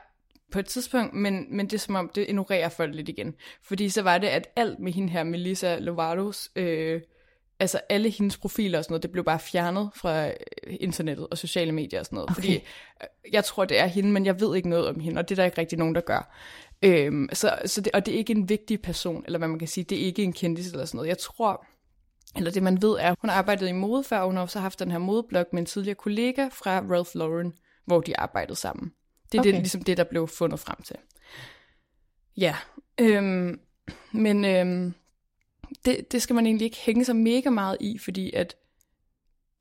[0.52, 3.34] på et tidspunkt, men, men det er som om, det ignorerer folk lidt igen.
[3.62, 7.00] Fordi så var det, at alt med hende her, Melissa Lovatos, øh,
[7.60, 10.32] altså alle hendes profiler og sådan noget, det blev bare fjernet fra øh,
[10.80, 12.30] internettet og sociale medier og sådan noget.
[12.30, 12.34] Okay.
[12.34, 15.28] Fordi øh, jeg tror, det er hende, men jeg ved ikke noget om hende, og
[15.28, 16.34] det er der ikke rigtig nogen, der gør.
[16.82, 19.68] Øhm, så, så det, og det er ikke en vigtig person, eller hvad man kan
[19.68, 21.08] sige, det er ikke en kendis eller sådan noget.
[21.08, 21.66] Jeg tror,
[22.36, 24.60] eller det man ved er, hun har arbejdet i mode før, og hun har også
[24.60, 27.52] haft den her modeblog med en tidligere kollega fra Ralph Lauren,
[27.84, 28.92] hvor de arbejdede sammen.
[29.32, 29.42] Det er.
[29.42, 29.52] Okay.
[29.52, 30.96] det, ligesom det, der blev fundet frem til.
[32.36, 32.56] Ja,
[33.00, 33.60] øhm,
[34.12, 34.94] men øhm,
[35.84, 38.56] det, det skal man egentlig ikke hænge sig mega meget i, fordi at,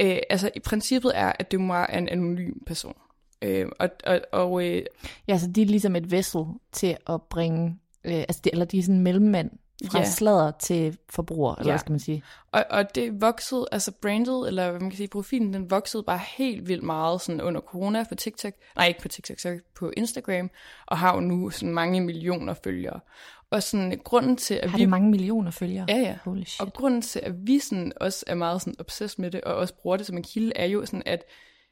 [0.01, 2.95] øh, altså i princippet er, at det er en anonym person.
[3.41, 4.83] Øh, og, og, og, øh,
[5.27, 6.41] ja, så de er ligesom et vessel
[6.71, 9.51] til at bringe, øh, altså de, eller de er sådan en mellemmand
[9.83, 10.05] fra ja.
[10.05, 11.71] sladder til forbruger, eller ja.
[11.71, 12.23] hvad skal man sige?
[12.51, 16.19] Og, og det voksede, altså brandet, eller hvad man kan sige, profilen, den voksede bare
[16.37, 18.53] helt vildt meget sådan under corona på TikTok.
[18.75, 20.49] Nej, ikke på TikTok, så på Instagram,
[20.85, 22.99] og har jo nu sådan mange millioner følgere.
[23.49, 24.83] Og sådan grunden til, at har vi...
[24.83, 25.85] Har mange millioner følgere?
[25.89, 26.17] Ja, ja.
[26.23, 26.61] Holy shit.
[26.61, 29.73] Og grunden til, at vi sådan også er meget sådan obsessed med det, og også
[29.75, 31.23] bruger det som en kilde, er jo sådan, at,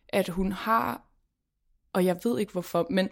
[0.10, 1.02] at hun har,
[1.94, 3.10] og jeg ved ikke hvorfor, men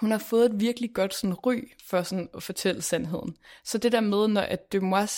[0.00, 1.56] hun har fået et virkelig godt sådan ry
[1.88, 3.36] for sådan at fortælle sandheden.
[3.64, 5.10] Så det der med, når at Dumois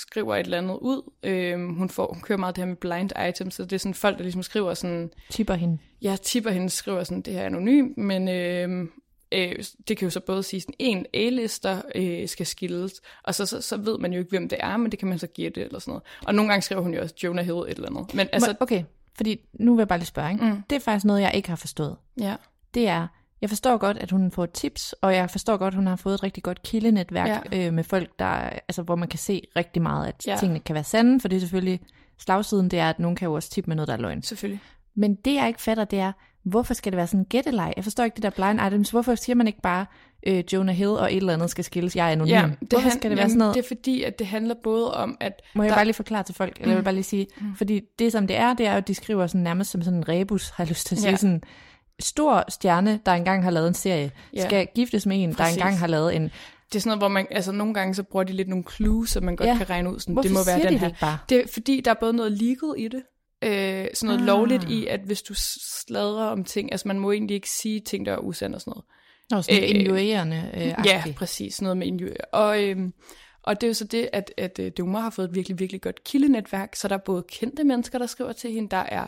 [0.00, 3.10] skriver et eller andet ud, øh, hun, får, hun kører meget det her med blind
[3.28, 5.10] items, så det er sådan folk, der ligesom skriver sådan...
[5.30, 5.78] Tipper hende.
[6.02, 8.88] Ja, tipper hende, skriver sådan, det her er anonym, men øh,
[9.32, 12.92] øh, det kan jo så både sige, sådan en A-lister øh, skal skilles,
[13.22, 15.18] og så, så, så ved man jo ikke, hvem det er, men det kan man
[15.18, 16.02] så give det eller sådan noget.
[16.26, 18.14] Og nogle gange skriver hun jo også Jonah Hill et eller andet.
[18.14, 20.44] Men altså, okay, fordi nu vil jeg bare lige spørge, ikke?
[20.44, 20.62] Mm.
[20.70, 21.96] det er faktisk noget, jeg ikke har forstået.
[22.20, 22.36] Ja.
[22.74, 23.06] Det er,
[23.40, 26.14] jeg forstår godt, at hun får tips, og jeg forstår godt, at hun har fået
[26.14, 27.66] et rigtig godt kildenetværk ja.
[27.66, 30.36] øh, med folk, der, altså, hvor man kan se rigtig meget, at ja.
[30.36, 31.80] tingene kan være sande, for det er selvfølgelig,
[32.18, 34.22] slagsiden det er, at nogen kan jo også tippe med noget, der er løgn.
[34.22, 34.60] Selvfølgelig.
[34.94, 36.12] Men det, jeg ikke fatter, det er,
[36.44, 37.72] hvorfor skal det være sådan en gætteleg?
[37.76, 38.90] Jeg forstår ikke det der blind items.
[38.90, 39.86] Hvorfor siger man ikke bare,
[40.26, 42.30] øh, Jonah Hill og et eller andet skal skilles, jeg er anonym?
[42.30, 43.54] Ja, det hvorfor skal det være sådan noget?
[43.54, 45.42] Det er fordi, at det handler både om, at...
[45.54, 45.76] Må jeg der...
[45.76, 46.70] bare lige forklare til folk, eller mm.
[46.70, 47.56] jeg vil bare lige sige, mm.
[47.56, 50.08] fordi det som det er, det er at de skriver sådan nærmest som sådan en
[50.08, 51.16] rebus, har jeg lyst til at sige, ja.
[51.16, 51.42] sådan
[52.00, 54.44] stor stjerne, der engang har lavet en serie, ja.
[54.44, 55.56] skal giftes med en, Præcis.
[55.56, 56.22] der engang har lavet en...
[56.22, 59.10] Det er sådan noget, hvor man, altså nogle gange så bruger de lidt nogle clues,
[59.10, 59.56] så man godt ja.
[59.56, 60.88] kan regne ud, sådan, Hvorfor det må være den de her.
[60.88, 61.18] Det, bare?
[61.28, 63.02] det er fordi, der er både noget legal i det,
[63.42, 64.26] øh, sådan noget ah.
[64.26, 68.06] lovligt i, at hvis du sladrer om ting, altså man må egentlig ikke sige ting,
[68.06, 68.84] der er usande og sådan noget.
[69.30, 72.24] Nå, sådan øh, injurerende øh, Ja, præcis, noget med injurier.
[72.32, 72.76] Og, øh,
[73.42, 75.80] og det er jo så det, at, at uh, Duma har fået et virkelig, virkelig
[75.80, 79.06] godt kildenetværk, så der er både kendte mennesker, der skriver til hende, der er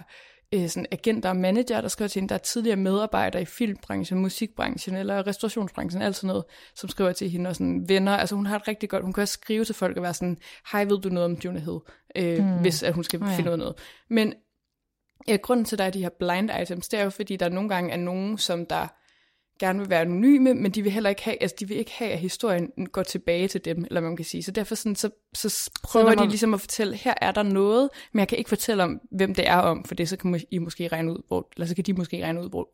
[0.55, 4.19] øh, sådan agenter og manager, der skriver til hende, der er tidligere medarbejdere i filmbranchen,
[4.19, 8.17] musikbranchen eller restaurationsbranchen, alt sådan noget, som skriver til hende, og sådan venner.
[8.17, 10.37] Altså hun har et rigtig godt, hun kan også skrive til folk og være sådan,
[10.73, 11.79] hej, ved du noget om Jonah Hill?
[12.17, 12.61] Øh, mm.
[12.61, 13.37] Hvis at hun skal oh, ja.
[13.37, 13.75] finde ud af noget.
[14.11, 14.35] Men
[15.29, 17.49] ja, grunden til, at der er de her blind items, det er jo, fordi der
[17.49, 18.87] nogle gange er nogen, som der
[19.59, 22.11] gerne vil være anonyme, men de vil heller ikke have, altså de vil ikke have,
[22.11, 24.43] at historien går tilbage til dem, eller hvad man kan sige.
[24.43, 27.89] Så derfor sådan, så, så prøver så de ligesom at fortælle, her er der noget,
[28.13, 30.59] men jeg kan ikke fortælle om, hvem det er om, for det så kan I
[30.59, 32.69] måske regne ud, hvor, eller så kan de måske regne ud, hvor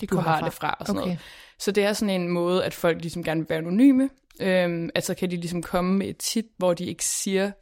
[0.00, 0.44] de du har fra.
[0.44, 1.08] det fra, og sådan okay.
[1.08, 1.20] noget.
[1.58, 5.14] Så det er sådan en måde, at folk ligesom gerne vil være anonyme, øhm, altså
[5.14, 7.52] kan de ligesom komme med et tip, hvor de ikke siger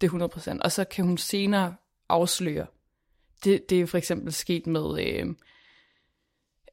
[0.00, 1.74] det 100%, og så kan hun senere
[2.08, 2.66] afsløre.
[3.44, 5.06] Det, det er for eksempel sket med...
[5.06, 5.26] Øh,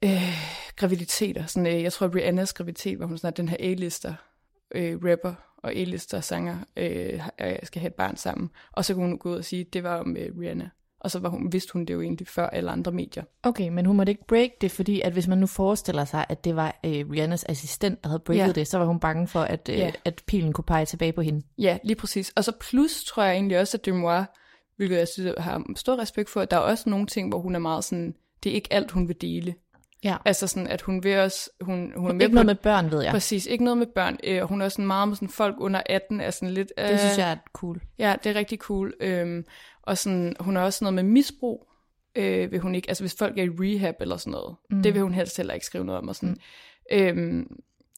[0.04, 0.34] øh,
[0.76, 1.46] graviditeter.
[1.46, 4.14] Sådan, øh, jeg tror, at Rihannas graviditet var hun sådan, at den her A-lister
[4.76, 7.22] øh, rapper og A-lister sanger øh,
[7.64, 8.50] skal have et barn sammen.
[8.72, 10.70] Og så kunne hun gå ud og sige, at det var om øh, Rihanna.
[11.00, 13.24] Og så var hun, vidste hun det jo egentlig før alle andre medier.
[13.44, 16.44] Okay, men hun måtte ikke break det, fordi at hvis man nu forestiller sig, at
[16.44, 18.52] det var øh, Rihannas assistent, der havde breaket ja.
[18.52, 19.92] det, så var hun bange for, at, øh, ja.
[20.06, 21.46] at pilen kunne pege tilbage på hende.
[21.58, 22.34] Ja, lige præcis.
[22.36, 24.26] Og så plus tror jeg egentlig også, at Demois,
[24.78, 27.40] hvilket jeg synes, jeg har stor respekt for, at der er også nogle ting, hvor
[27.40, 29.56] hun er meget sådan, det er ikke alt, hun vil dele.
[30.04, 30.18] Ja.
[30.26, 31.50] Altså sådan, at hun vil også...
[31.62, 33.12] Hun, hun er med ikke på, noget med børn, ved jeg.
[33.12, 34.18] Præcis, ikke noget med børn.
[34.24, 36.74] Øh, hun er også sådan meget med sådan folk under 18, er sådan lidt...
[36.78, 37.82] Øh, det synes jeg er cool.
[38.00, 38.94] Ja, det er rigtig cool.
[39.00, 39.46] Øhm,
[39.84, 41.68] og sådan, hun har også noget med misbrug,
[42.16, 42.90] øh, vil hun ikke...
[42.90, 44.84] Altså hvis folk er i rehab eller sådan noget, mm.
[44.84, 46.08] det vil hun helst heller ikke skrive noget om.
[46.08, 46.30] Og sådan.
[46.30, 46.98] Mm.
[46.98, 47.48] Øhm,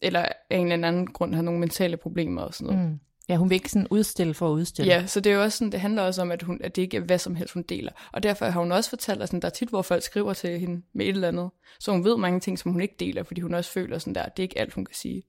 [0.02, 2.90] eller af en eller anden grund har nogle mentale problemer og sådan noget.
[2.90, 3.00] Mm.
[3.30, 4.92] Ja, hun vil ikke sådan udstille for at udstille.
[4.92, 6.82] Ja, så det er jo også sådan, det handler også om, at, hun, at det
[6.82, 7.92] ikke er hvad som helst, hun deler.
[8.12, 10.60] Og derfor har hun også fortalt, at sådan, der er tit, hvor folk skriver til
[10.60, 11.50] hende med et eller andet.
[11.80, 14.22] Så hun ved mange ting, som hun ikke deler, fordi hun også føler sådan der,
[14.22, 15.24] at det er ikke alt, hun kan sige.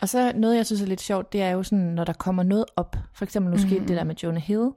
[0.00, 2.42] Og så noget, jeg synes er lidt sjovt, det er jo sådan, når der kommer
[2.42, 2.96] noget op.
[3.14, 3.86] For eksempel nu skete mm.
[3.86, 4.70] det der med Jonah Hill.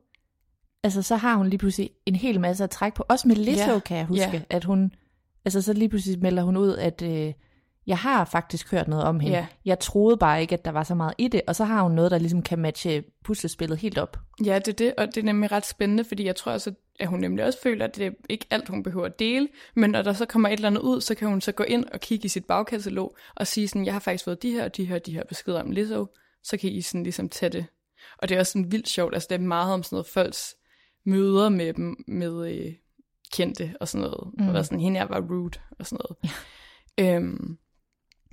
[0.83, 3.05] Altså, så har hun lige pludselig en hel masse at trække på.
[3.09, 3.83] Også med Lizzo, yeah.
[3.83, 4.41] kan jeg huske, yeah.
[4.49, 4.91] at hun...
[5.45, 7.01] Altså, så lige pludselig melder hun ud, at...
[7.01, 7.33] Øh,
[7.87, 9.37] jeg har faktisk hørt noget om hende.
[9.37, 9.47] Ja.
[9.65, 11.91] Jeg troede bare ikke, at der var så meget i det, og så har hun
[11.91, 14.19] noget, der ligesom kan matche puslespillet helt op.
[14.45, 17.07] Ja, det er det, og det er nemlig ret spændende, fordi jeg tror også, at
[17.07, 20.01] hun nemlig også føler, at det er ikke alt, hun behøver at dele, men når
[20.01, 22.25] der så kommer et eller andet ud, så kan hun så gå ind og kigge
[22.25, 25.13] i sit bagkatalog og sige sådan, jeg har faktisk fået de her, de her, de
[25.13, 26.07] her beskeder om Lizzo,
[26.43, 27.65] så kan I sådan ligesom tage det.
[28.17, 30.55] Og det er også sådan vildt sjovt, altså det er meget om sådan noget folks
[31.05, 32.73] møder med dem, med øh,
[33.34, 34.49] kendte og sådan noget, mm.
[34.49, 36.17] og sådan, hende jeg var rude og sådan noget.
[36.97, 37.15] Ja.
[37.15, 37.57] Øhm,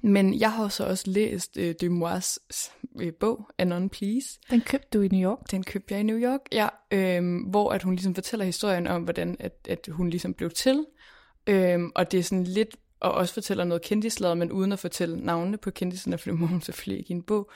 [0.02, 2.38] men jeg har så også læst øh, Dumois
[3.00, 4.38] øh, bog, Anon Please.
[4.50, 5.50] Den købte du i New York?
[5.50, 6.68] Den købte jeg i New York, ja.
[6.90, 10.86] Øh, hvor at hun ligesom fortæller historien om, hvordan at, at hun ligesom blev til.
[11.46, 15.20] Øh, og det er sådan lidt og også fortæller noget kendislader, men uden at fortælle
[15.20, 17.50] navnene på kendiserne, for det må hun selvfølgelig ikke i en bog.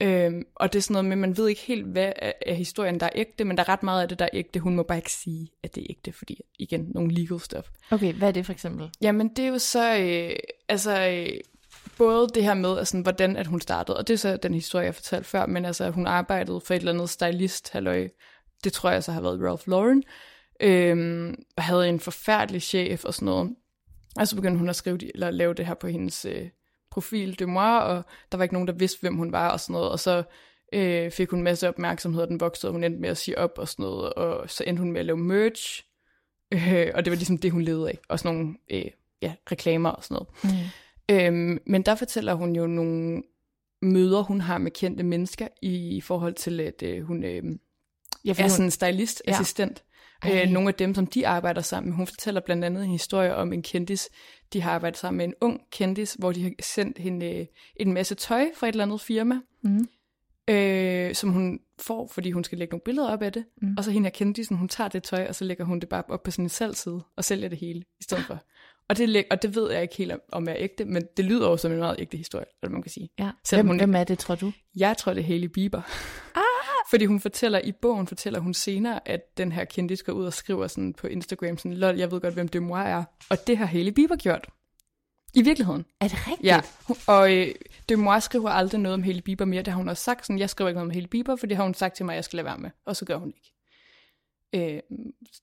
[0.00, 2.56] Øhm, og det er sådan noget med, at man ved ikke helt, hvad af, af
[2.56, 4.60] historien, der er ægte, men der er ret meget af det, der er ægte.
[4.60, 7.68] Hun må bare ikke sige, at det er ægte, fordi igen, nogle legal stuff.
[7.90, 8.90] Okay, hvad er det for eksempel?
[9.00, 10.36] Jamen, det er jo så, øh,
[10.68, 11.40] altså, øh,
[11.96, 14.84] både det her med, altså, hvordan at hun startede, og det er så den historie,
[14.84, 18.08] jeg fortalte før, men altså, hun arbejdede for et eller andet stylist, halløj.
[18.64, 20.04] Det tror jeg så har været Ralph Lauren.
[20.60, 23.54] Øhm, og havde en forfærdelig chef og sådan noget.
[24.16, 26.48] Og så begyndte hun at skrive, eller lave det her på hendes øh,
[26.90, 29.72] profil de moi, og der var ikke nogen, der vidste, hvem hun var og sådan
[29.72, 29.90] noget.
[29.90, 30.22] Og så
[30.72, 33.38] øh, fik hun en masse opmærksomhed, og den voksede, og hun endte med at sige
[33.38, 34.12] op og sådan noget.
[34.12, 35.84] Og så endte hun med at lave merch,
[36.52, 37.98] øh, og det var ligesom det, hun levede af.
[38.08, 38.90] Og sådan nogle øh,
[39.22, 40.28] ja, reklamer og sådan noget.
[40.44, 40.68] Mm.
[41.10, 43.22] Øhm, men der fortæller hun jo nogle
[43.82, 47.42] møder, hun har med kendte mennesker i forhold til, at øh, hun øh,
[48.24, 49.82] ja, er sådan en stylist-assistent.
[50.24, 50.42] Ja.
[50.42, 51.96] Øh, nogle af dem, som de arbejder sammen med.
[51.96, 54.08] Hun fortæller blandt andet en historie om en kendis,
[54.52, 57.46] de har arbejdet sammen med en ung kendis, hvor de har sendt hende øh,
[57.76, 59.88] en masse tøj fra et eller andet firma, mm.
[60.54, 63.44] øh, som hun får, fordi hun skal lægge nogle billeder op af det.
[63.62, 63.74] Mm.
[63.78, 66.02] Og så hende her kendisen, hun tager det tøj, og så lægger hun det bare
[66.08, 68.38] op på sin salgside, og sælger det hele i stedet for.
[68.88, 71.56] Og det, og det ved jeg ikke helt om er ægte, men det lyder jo
[71.56, 73.08] som en meget ægte historie, eller man kan sige.
[73.18, 73.30] Ja.
[73.50, 74.52] hvem, hun, hvem er det, tror du?
[74.76, 75.82] Jeg tror, det er Hailey Bieber.
[76.34, 76.42] Ah!
[76.90, 80.32] Fordi hun fortæller, i bogen fortæller hun senere, at den her kendis går ud og
[80.32, 83.04] skriver sådan på Instagram, sådan, lol, jeg ved godt, hvem Demois er.
[83.30, 84.48] Og det har Hailey Bieber gjort.
[85.34, 85.84] I virkeligheden.
[86.00, 86.44] Er det rigtigt?
[86.44, 86.60] Ja,
[87.06, 87.54] og øh,
[87.88, 89.62] Demois skriver aldrig noget om Hailey Bieber mere.
[89.62, 91.56] Det har hun også sagt, sådan, jeg skriver ikke noget om Hailey Bieber, for det
[91.56, 92.70] har hun sagt til mig, at jeg skal lade være med.
[92.86, 93.55] Og så gør hun ikke.
[94.54, 94.80] Øh,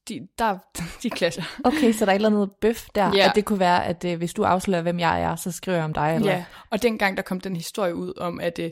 [0.09, 0.57] de, der,
[1.03, 1.43] de clasher.
[1.63, 3.29] Okay, så der er et eller andet bøf der, ja.
[3.29, 5.85] at det kunne være, at øh, hvis du afslører, hvem jeg er, så skriver jeg
[5.85, 6.31] om dig, eller?
[6.31, 8.71] Ja, og dengang der kom den historie ud om, at øh,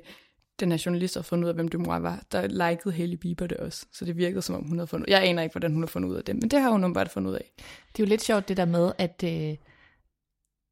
[0.59, 3.57] den her journalist havde fundet ud af, hvem Dumois var, der likede Hailey Bieber det
[3.57, 3.85] også.
[3.93, 6.09] Så det virkede som om, hun havde fundet Jeg aner ikke, hvordan hun har fundet
[6.09, 7.51] ud af det, men det har hun bare fundet ud af.
[7.57, 9.23] Det er jo lidt sjovt det der med, at...
[9.25, 9.55] Øh,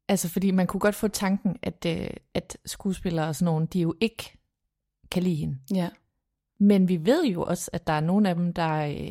[0.08, 3.80] altså, fordi man kunne godt få tanken, at, øh, at skuespillere og sådan nogen, de
[3.80, 4.38] jo ikke
[5.10, 5.58] kan lide hende.
[5.74, 5.88] Ja.
[6.60, 9.10] Men vi ved jo også, at der er nogle af dem, der øh,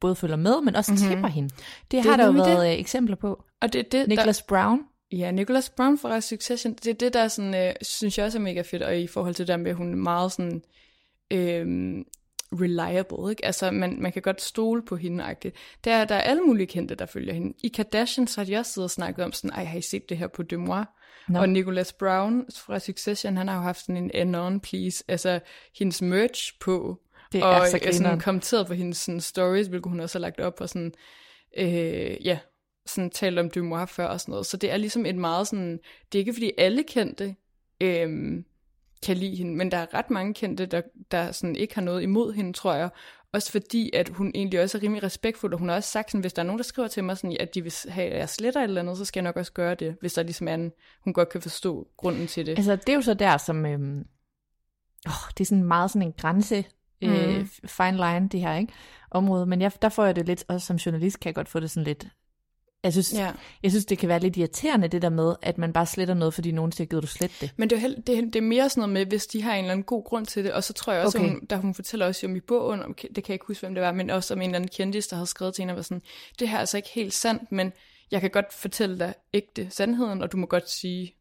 [0.00, 1.08] både følger med, men også mm-hmm.
[1.08, 1.48] tipper hende.
[1.48, 2.72] Det, det har der jo været det.
[2.72, 3.44] Øh, eksempler på.
[3.60, 4.44] Og det, det, Nicholas der...
[4.48, 4.80] Brown.
[5.12, 8.42] Ja, Nicholas Brown fra Succession, det er det, der sådan, øh, synes jeg også er
[8.42, 10.62] mega fedt, og i forhold til det der med, at hun er meget sådan,
[11.30, 11.66] øh,
[12.52, 13.44] reliable, ikke?
[13.44, 15.80] Altså, man, man kan godt stole på hende, -agtigt.
[15.84, 17.54] Der, er, der er alle mulige kendte, der følger hende.
[17.64, 20.08] I Kardashian, så har de også siddet og snakket om sådan, ej, har I set
[20.08, 20.86] det her på Demois?
[21.28, 21.40] No.
[21.40, 25.40] Og Nicholas Brown fra Succession, han har jo haft sådan en anon, please, altså
[25.78, 27.00] hendes merch på,
[27.32, 30.20] det og er så jeg sådan kommenteret på hendes sådan, stories, hvilket hun også har
[30.20, 30.92] lagt op, og sådan,
[31.58, 32.38] øh, ja,
[32.86, 34.46] sådan talt om Dumois før og sådan noget.
[34.46, 35.78] Så det er ligesom et meget sådan,
[36.12, 37.34] det er ikke fordi alle kendte
[37.80, 38.08] øh,
[39.02, 42.02] kan lide hende, men der er ret mange kendte, der, der sådan ikke har noget
[42.02, 42.90] imod hende, tror jeg.
[43.32, 46.20] Også fordi, at hun egentlig også er rimelig respektfuld, og hun har også sagt, sådan,
[46.20, 48.28] hvis der er nogen, der skriver til mig, sådan, at de vil have, at jeg
[48.28, 50.54] sletter et eller andet, så skal jeg nok også gøre det, hvis der ligesom er
[50.54, 50.72] en,
[51.04, 52.56] hun godt kan forstå grunden til det.
[52.58, 53.98] Altså, det er jo så der, som, øhm,
[55.06, 56.64] åh, det er sådan meget sådan en grænse,
[57.02, 57.08] mm.
[57.08, 58.72] øh, fine line, det her, ikke?
[59.10, 61.60] Område, men jeg, der får jeg det lidt, også som journalist kan jeg godt få
[61.60, 62.06] det sådan lidt,
[62.86, 63.32] jeg synes, ja.
[63.62, 66.34] jeg synes, det kan være lidt irriterende, det der med, at man bare sletter noget,
[66.34, 67.52] fordi nogen siger, gider du slet det?
[67.56, 69.58] Men det er, jo det, det er mere sådan noget med, hvis de har en
[69.58, 71.28] eller anden god grund til det, og så tror jeg også, okay.
[71.28, 73.74] hun, da hun fortæller også om i bogen, om, det kan jeg ikke huske, hvem
[73.74, 75.76] det var, men også om en eller anden kendis, der havde skrevet til hende, og
[75.76, 76.02] var sådan,
[76.38, 77.72] det her er altså ikke helt sandt, men
[78.10, 81.14] jeg kan godt fortælle dig ægte sandheden, og du må godt sige,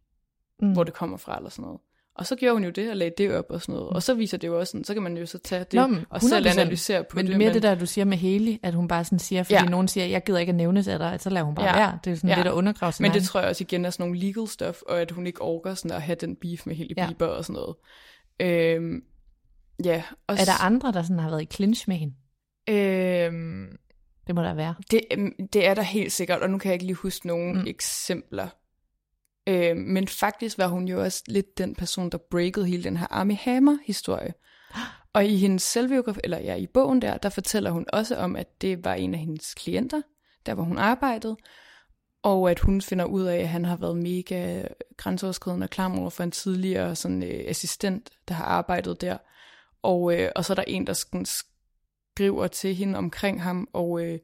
[0.61, 0.73] mm.
[0.73, 1.79] hvor det kommer fra, eller sådan noget.
[2.15, 3.89] Og så gjorde hun jo det, og lagde det op og sådan noget.
[3.89, 5.95] Og så viser det jo også sådan, så kan man jo så tage det Nå,
[6.09, 7.37] og selv analysere på men det.
[7.37, 7.53] mere men...
[7.53, 9.65] det der, du siger med Haley, at hun bare sådan siger, fordi ja.
[9.65, 11.75] nogen siger, jeg gider ikke at nævne til dig, så lader hun bare ja.
[11.75, 11.99] være.
[12.03, 12.35] Det er sådan ja.
[12.35, 15.01] det, der undergraver Men det tror jeg også igen er sådan nogle legal stuff, og
[15.01, 17.07] at hun ikke orker sådan at have den beef med Haley ja.
[17.07, 17.75] Bieber og sådan noget.
[18.39, 19.03] Øhm,
[19.85, 20.03] ja.
[20.27, 22.13] Og er der andre, der sådan har været i clinch med hende?
[22.69, 23.77] Øhm,
[24.27, 24.75] det må der være.
[24.91, 27.53] Det, øhm, det er der helt sikkert, og nu kan jeg ikke lige huske nogle
[27.53, 27.67] mm.
[27.67, 28.47] eksempler.
[29.47, 33.07] Øh, men faktisk var hun jo også lidt den person, der breakede hele den her
[33.09, 34.33] Army Hammer-historie.
[35.13, 38.61] Og i hendes selvbiografi, eller ja, i bogen der, der fortæller hun også om, at
[38.61, 40.01] det var en af hendes klienter,
[40.45, 41.37] der hvor hun arbejdede,
[42.23, 44.63] og at hun finder ud af, at han har været mega
[44.97, 49.17] grænseoverskridende og klam over for en tidligere sådan, øh, assistent, der har arbejdet der.
[49.81, 51.25] Og, øh, og så er der en, der
[52.15, 54.19] skriver til hende omkring ham, og øh,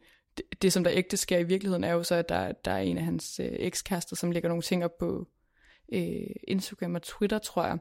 [0.50, 2.80] det, det, som der ægte sker i virkeligheden, er jo så, at der, der er
[2.80, 5.28] en af hans øh, ekskaster, som lægger nogle ting op på
[5.94, 7.78] øh, Instagram og Twitter, tror jeg.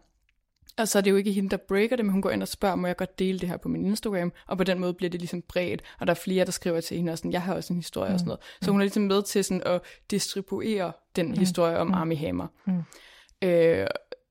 [0.78, 2.48] Og så er det jo ikke hende, der breaker det, men hun går ind og
[2.48, 4.32] spørger, må jeg godt dele det her på min Instagram?
[4.46, 6.96] Og på den måde bliver det ligesom bredt, og der er flere, der skriver til
[6.96, 8.14] hende, og sådan, jeg har også en historie mm.
[8.14, 8.40] og sådan noget.
[8.62, 9.80] Så hun er ligesom med til sådan at
[10.10, 11.38] distribuere den mm.
[11.38, 11.94] historie om mm.
[11.94, 12.46] Army Hammer.
[12.66, 12.82] Mm.
[13.48, 13.86] Øh,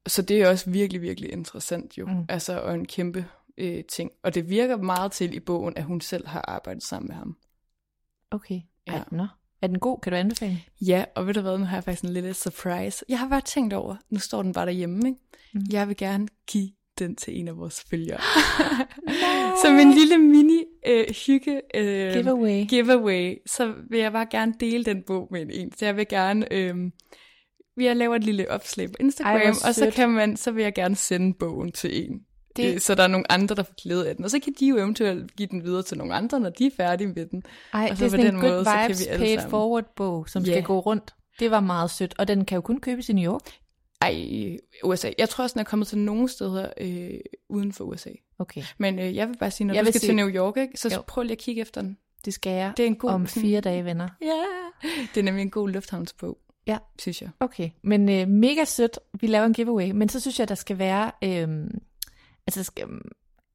[0.08, 2.06] så det er også virkelig, virkelig interessant jo.
[2.06, 2.26] Mm.
[2.30, 3.26] Altså, og en kæmpe
[3.58, 4.12] øh, ting.
[4.24, 7.38] Og det virker meget til i bogen, at hun selv har arbejdet sammen med ham.
[8.32, 8.62] Okay.
[8.88, 8.94] Ja.
[8.94, 9.28] Ej, nå.
[9.62, 10.00] Er den god?
[10.04, 10.62] Kan du anbefale?
[10.82, 13.06] Ja, og ved du hvad, nu har jeg faktisk en lille surprise.
[13.10, 15.20] Jeg har bare tænkt over, nu står den bare derhjemme, ikke?
[15.54, 15.62] Mm.
[15.72, 16.70] Jeg vil gerne give
[17.00, 18.20] den til en af vores følgere.
[19.64, 22.68] Som en lille mini øh, hygge øh, Giveaway.
[22.68, 25.52] giveaway, så vil jeg bare gerne dele den bog med en.
[25.52, 25.72] en.
[25.78, 26.76] Så jeg vil gerne, øh,
[27.78, 30.74] jeg laver et lille opslag på Instagram, Ej, og så kan man, så vil jeg
[30.74, 32.20] gerne sende bogen til en.
[32.64, 32.74] Det-.
[32.74, 34.26] Øh, så der er nogle andre, der får glæde af den.
[34.26, 36.72] Og så kan de jo eventuelt give den videre til nogle andre, når de er
[36.78, 37.44] færdige med den.
[37.74, 39.36] Ej, Og det er så på sådan en den good måde, så kan vibes paid
[39.38, 40.52] sammen- forward bog, som Ja.
[40.52, 41.14] skal gå rundt.
[41.40, 43.42] Det var meget sødt, og den kan jo kun købes i New York.
[44.02, 45.10] Ej, USA.
[45.18, 47.10] Jeg tror også, den er kommet til nogle steder øh,
[47.50, 48.10] uden for USA.
[48.40, 50.58] Okay, Men øh, jeg vil bare sige, når Jeg du skal sige- til New York,
[50.58, 51.02] ikke, så Jo.
[51.08, 51.98] prøv lige at kigge efter den.
[52.26, 53.10] det skal jeg Det er en god...
[53.10, 54.08] om fire dage, venner.
[54.22, 54.44] Ja,
[55.16, 56.38] det er nemlig en god lufthavnsbog,
[56.68, 56.78] Ja.
[57.00, 57.30] synes jeg.
[57.40, 59.00] Okay, men øh, mega sødt.
[59.22, 61.12] Vi laver en giveaway, men så synes jeg, der skal være...
[61.24, 61.48] Øh,
[62.48, 62.88] altså, skal,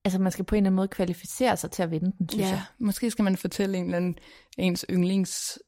[0.05, 2.43] altså, man skal på en eller anden måde kvalificere sig til at vinde den, synes
[2.45, 2.63] Ja, jeg.
[2.79, 4.19] måske skal man fortælle en eller anden
[4.59, 5.59] ens yndlings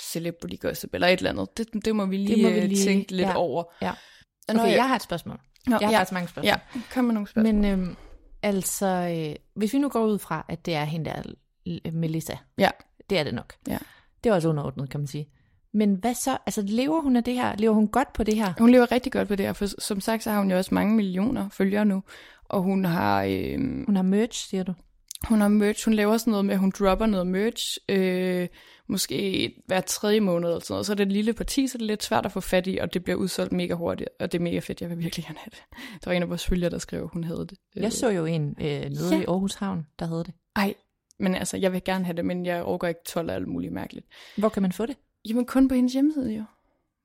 [0.00, 1.58] celebrity gossip, eller et eller andet.
[1.58, 3.36] Det, det må vi lige, Det må vi øh, lige- tænke lidt ja.
[3.36, 3.64] over.
[3.82, 3.92] Ja.
[4.48, 4.76] Nå, Okay, ja.
[4.76, 5.40] jeg har et spørgsmål.
[5.66, 5.98] Nå, Jeg har ja.
[5.98, 6.46] faktisk mange spørgsmål.
[6.74, 7.54] Ja, kom med nogle spørgsmål.
[7.54, 7.96] Men øhm,
[8.42, 11.22] altså, øh, hvis vi nu går ud fra, at det er hende der,
[11.92, 12.34] Melissa.
[12.58, 12.70] Ja.
[13.10, 13.54] Det er det nok.
[13.68, 13.78] Ja.
[14.24, 15.28] Det er også underordnet, kan man sige.
[15.74, 16.38] Men hvad så?
[16.46, 17.56] Altså, lever hun af det her?
[17.58, 18.52] Lever hun godt på det her?
[18.58, 20.74] Hun lever rigtig godt på det her, for som sagt, så har hun jo også
[20.74, 22.02] mange millioner følgere nu.
[22.44, 24.74] Og hun har, øh, Hun har merch, siger du?
[25.28, 28.48] hun har merch, hun laver sådan noget med, at hun dropper noget merch, øh,
[28.88, 30.86] måske hver tredje måned eller sådan noget.
[30.86, 32.78] Så er det et lille parti, så det er lidt svært at få fat i,
[32.78, 34.80] og det bliver udsolgt mega hurtigt, og det er mega fedt.
[34.80, 35.62] Jeg vil virkelig gerne have det.
[36.04, 37.58] Der var en af vores følgere, der skrev, hun havde det.
[37.76, 39.20] Jeg så jo en øh, nede Ja.
[39.20, 40.34] i Aarhus Havn, der havde det.
[40.56, 40.74] Ej,
[41.18, 43.72] men altså, jeg vil gerne have det, men jeg overgår ikke 12 af alt muligt
[43.72, 44.06] mærkeligt.
[44.36, 44.96] Hvor kan man få det?
[45.28, 46.44] Jamen kun på hendes hjemmeside jo.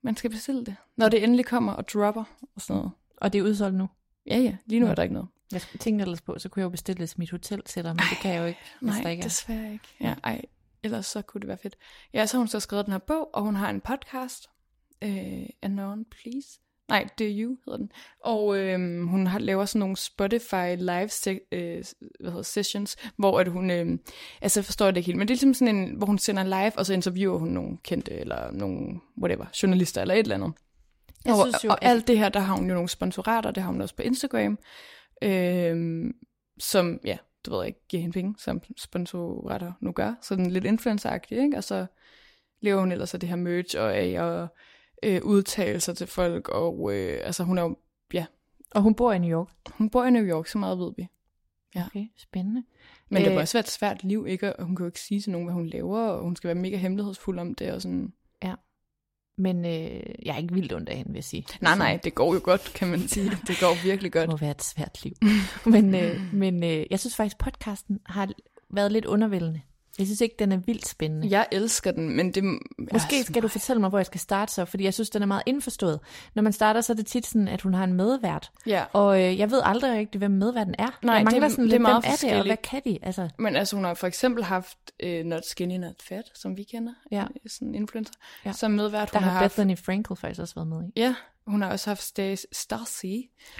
[0.01, 2.23] Man skal bestille det, når det endelig kommer og dropper
[2.55, 2.91] og sådan noget.
[3.17, 3.89] Og det er udsolgt nu.
[4.27, 4.91] Ja, ja, lige nu Nå.
[4.91, 5.27] er der ikke noget.
[5.51, 8.17] Jeg tænkte ellers på, så kunne jeg jo bestille mit hotel til dig, men det
[8.21, 9.27] kan jeg jo ikke, hvis der Nej, ikke er.
[9.27, 9.85] desværre ikke.
[10.01, 10.41] Ja, ej,
[10.83, 11.75] ellers så kunne det være fedt.
[12.13, 14.49] Ja, så har hun så skrevet den her bog, og hun har en podcast.
[15.01, 16.59] Øh, Anon, please.
[16.89, 17.91] Nej, det er You hedder den.
[18.23, 21.83] Og øhm, hun har, laver sådan nogle Spotify live se, øh,
[22.19, 23.99] hvad hedder, sessions, hvor at hun, øh,
[24.41, 26.43] altså jeg forstår det ikke helt, men det er ligesom sådan en, hvor hun sender
[26.43, 30.53] live, og så interviewer hun nogle kendte, eller nogle, whatever, journalister, eller et eller andet.
[31.25, 33.63] Jeg og, synes jo, og alt det her, der har hun jo nogle sponsorater, det
[33.63, 34.59] har hun også på Instagram,
[35.21, 36.13] øhm,
[36.59, 40.13] som, ja, du ved ikke, giver hende penge, som sponsorater nu gør.
[40.21, 41.57] Sådan lidt influencer ikke?
[41.57, 41.85] Og så
[42.61, 44.47] lever hun ellers af det her merch, og af at
[45.05, 47.77] øh, udtale sig til folk, og øh, altså hun er jo,
[48.13, 48.25] ja,
[48.71, 49.49] Og hun bor i New York.
[49.77, 51.07] hun bor i New York, så meget ved vi.
[51.75, 51.85] Ja.
[51.85, 52.63] Okay, spændende.
[53.09, 54.55] Men det Øh, må også være et svært liv, ikke?
[54.55, 56.55] Og hun kan jo ikke sige til nogen, hvad hun laver, og hun skal være
[56.55, 58.13] mega hemmelighedsfuld om det, og sådan...
[59.37, 61.45] Men øh, jeg er ikke vildt ondt af hende, vil jeg sige.
[61.61, 63.29] Nej, nej, det går jo godt, kan man sige.
[63.47, 64.29] Det går virkelig Det godt.
[64.29, 65.13] må være et svært liv.
[65.73, 68.29] men øh, men øh, jeg synes faktisk, podcasten har
[68.69, 69.61] været lidt undervældende.
[69.99, 71.27] Jeg synes ikke, den er vildt spændende.
[71.29, 72.43] Jeg elsker den, men det...
[72.93, 75.25] Måske skal du fortælle mig, hvor jeg skal starte så, fordi jeg synes, den er
[75.25, 75.99] meget indforstået.
[76.35, 78.51] Når man starter, så er det tit sådan, at hun har en medvært.
[78.67, 80.99] Ja, Og øh, jeg ved aldrig rigtig, hvem medværten er.
[81.01, 82.81] Nej, jeg mangler det- sådan det er lidt, meget hvem er det, og hvad kan
[82.85, 82.99] de?
[83.01, 86.63] Altså, men altså hun har for eksempel haft uh, Not Skinny Not Fat, som vi
[86.63, 87.21] kender, Ja.
[87.23, 88.13] øh, sådan en influencer,
[88.45, 88.51] Ja.
[88.51, 89.11] som medvært.
[89.13, 90.91] der Hun har har haft, Bethany Frankel faktisk også været med i.
[90.99, 91.15] ja,
[91.47, 93.05] hun har også haft Stas- Stacy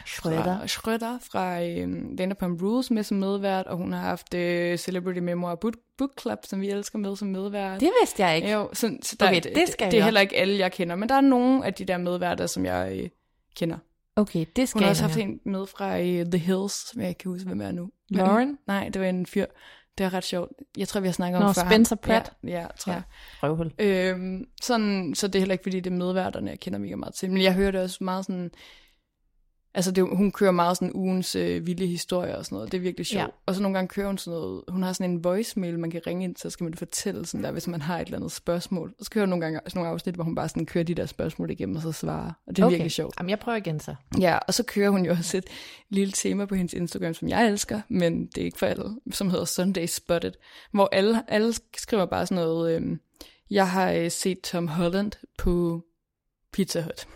[0.05, 0.43] Schrøder.
[0.43, 5.19] fra, Schrøder fra øh, Vanderpump Rules med som medvært, og hun har haft øh, Celebrity
[5.19, 7.79] Memoir Book, Book Club, som vi elsker med som medvært.
[7.79, 8.51] Det vidste jeg ikke.
[8.51, 10.57] Jo, så, så der, Okay, det det, skal det, jeg det er heller ikke alle,
[10.59, 13.09] jeg kender, men der er nogle af de der medværter, som jeg øh,
[13.55, 13.77] kender.
[14.15, 17.01] Okay, det skal Hun har jeg også haft en med fra øh, The Hills, som
[17.01, 17.89] jeg ikke kan huske, hvem er nu.
[18.09, 18.57] Men- Lauren?
[18.67, 19.45] Nej, det var en fyr.
[19.97, 20.51] Det er ret sjovt.
[20.77, 21.61] Jeg tror, vi har snakket Nå, om før.
[21.69, 22.33] Spencer Pratt.
[22.43, 22.95] Ja, ja tror Ja.
[22.97, 23.03] jeg.
[23.43, 23.71] Røvhul.
[23.79, 27.13] Øhm, sådan, så det er heller ikke, fordi det er medværterne, jeg kender mega meget
[27.13, 27.31] til.
[27.31, 28.51] Men jeg hører det også meget sådan...
[29.75, 32.71] Altså, det, hun kører meget sådan ugens øh, vilde historier og sådan noget.
[32.71, 33.21] Det er virkelig sjovt.
[33.21, 33.27] Ja.
[33.45, 34.63] Og så nogle gange kører hun sådan noget...
[34.67, 37.51] Hun har sådan en voicemail, man kan ringe ind, så skal man fortælle sådan der,
[37.51, 38.93] hvis man har et eller andet spørgsmål.
[38.99, 40.95] Og så kører hun nogle gange sådan nogle afsnit, hvor hun bare sådan kører de
[40.95, 42.31] der spørgsmål igennem, og så svarer.
[42.47, 42.73] Og det er okay.
[42.73, 43.15] virkelig sjovt.
[43.19, 43.95] Jamen, jeg prøver igen så.
[44.19, 45.45] Ja, og så kører hun jo også et
[45.89, 49.29] lille tema på hendes Instagram, som jeg elsker, men det er ikke for alle, som
[49.29, 50.33] hedder Sunday Spotted,
[50.71, 52.99] hvor alle, alle skriver bare sådan noget, øhm,
[53.49, 55.83] jeg har øh, set Tom Holland på
[56.53, 57.07] Pizza Hut,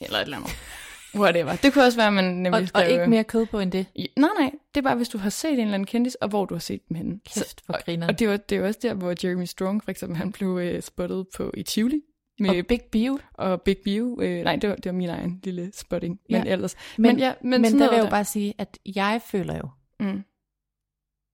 [0.00, 0.50] eller et eller andet.
[1.14, 1.56] Whatever.
[1.56, 3.86] Det kunne også være, at man nemlig Og, og ikke mere kød på end det.
[3.94, 6.28] I- Nej, nej, det er bare, hvis du har set en eller anden kendis, og
[6.28, 7.20] hvor du har set dem henne.
[7.34, 8.06] Kæft, hvor og, griner.
[8.08, 10.82] og det var, det var også der, hvor Jeremy Strong, for eksempel, han blev øh,
[10.82, 12.00] spottet på i Tivoli.
[12.38, 13.18] Med, Og Big Bio.
[13.34, 14.18] og Big Bio.
[14.22, 16.20] Øh, nej, det var, det var min egen lille spotting.
[16.30, 16.52] Men Ja.
[16.52, 16.74] ellers.
[16.98, 19.56] Men, Men, ja, men, men, men der vil jeg jo bare sige, at jeg føler
[19.56, 19.68] jo,
[20.00, 20.24] Mm.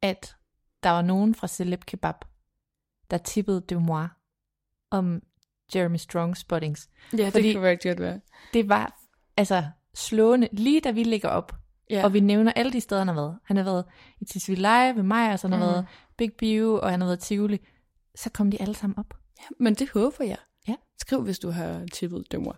[0.03, 0.35] at
[0.83, 2.14] der var nogen fra Celeb Kebab,
[3.11, 4.09] der tippede Dumois
[4.91, 5.23] om
[5.75, 6.91] Jeremy Strong spottings.
[7.12, 8.20] Ja, det Fordi- kunne rigtig godt være.
[8.55, 8.99] Det var
[9.43, 9.64] altså
[9.95, 11.53] slående, lige da vi ligger op,
[11.90, 12.05] Ja.
[12.05, 13.38] og vi nævner alle de steder, han har været.
[13.45, 13.84] Han har været
[14.20, 15.72] i Tisvilde ved mig, og så han har Mhm.
[15.74, 15.86] været
[16.16, 17.59] Big Bio, og han har været Tivoli.
[18.14, 19.14] Så kom de alle sammen op.
[19.61, 20.36] Men det håber jeg.
[20.68, 20.74] Ja.
[21.01, 22.53] Skriv, hvis du har tippet dømmer.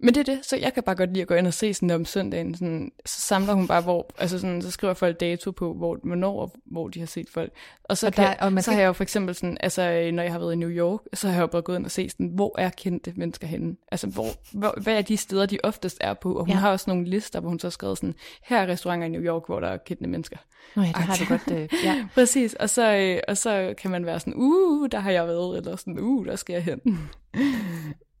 [0.00, 1.74] Men det er det, så jeg kan bare godt lide at gå ind og se
[1.74, 5.50] sådan om søndagen, sådan, så samler hun bare, hvor, altså sådan, så skriver folk dato
[5.50, 7.52] på, hvor, hvornår og hvor de har set folk.
[7.84, 9.34] Og så, Og og kan, der- og man så kan- har jeg jo for eksempel
[9.34, 11.76] sådan, altså når jeg har været i New York, så har jeg jo bare gået
[11.76, 13.76] ind og set sådan, hvor er kendte mennesker henne?
[13.92, 16.32] Altså hvor, hvor, hvad er de steder, de oftest er på?
[16.34, 16.56] Og hun ja.
[16.56, 19.22] har også nogle lister, hvor hun så har skrevet sådan, her er restauranter i New
[19.22, 20.36] York, hvor der er kendte mennesker.
[20.76, 21.50] Nå ja, det har du godt.
[21.60, 22.06] Øh, ja.
[22.14, 25.56] Præcis, og så, øh, og så kan man være sådan, uh, der har jeg været,
[25.58, 26.80] eller sådan, uh, der skal jeg hen.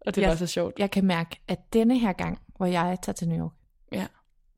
[0.06, 0.30] Og det er Ja.
[0.30, 0.78] bare så sjovt.
[0.78, 3.52] Jeg kan mærke, at denne her gang, hvor jeg tager til New York,
[3.92, 4.06] Ja.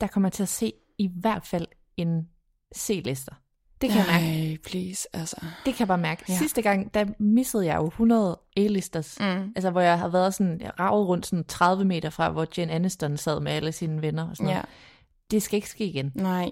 [0.00, 2.28] der kommer jeg til at se i hvert fald en
[2.76, 3.34] C-lister.
[3.80, 4.24] Det kan jeg mærke.
[4.48, 5.36] Nej, please, altså.
[5.64, 6.24] Det kan jeg bare mærke.
[6.28, 6.38] Ja.
[6.38, 9.16] Sidste gang, der missede jeg jo 100 A-listers.
[9.20, 9.52] Mm.
[9.56, 12.70] Altså, hvor jeg havde været sådan, jeg ravet rundt sådan 30 meter fra, hvor Jen
[12.70, 14.68] Aniston sad med alle sine venner og sådan Ja, noget.
[15.30, 16.12] Det skal ikke ske igen.
[16.14, 16.50] nej.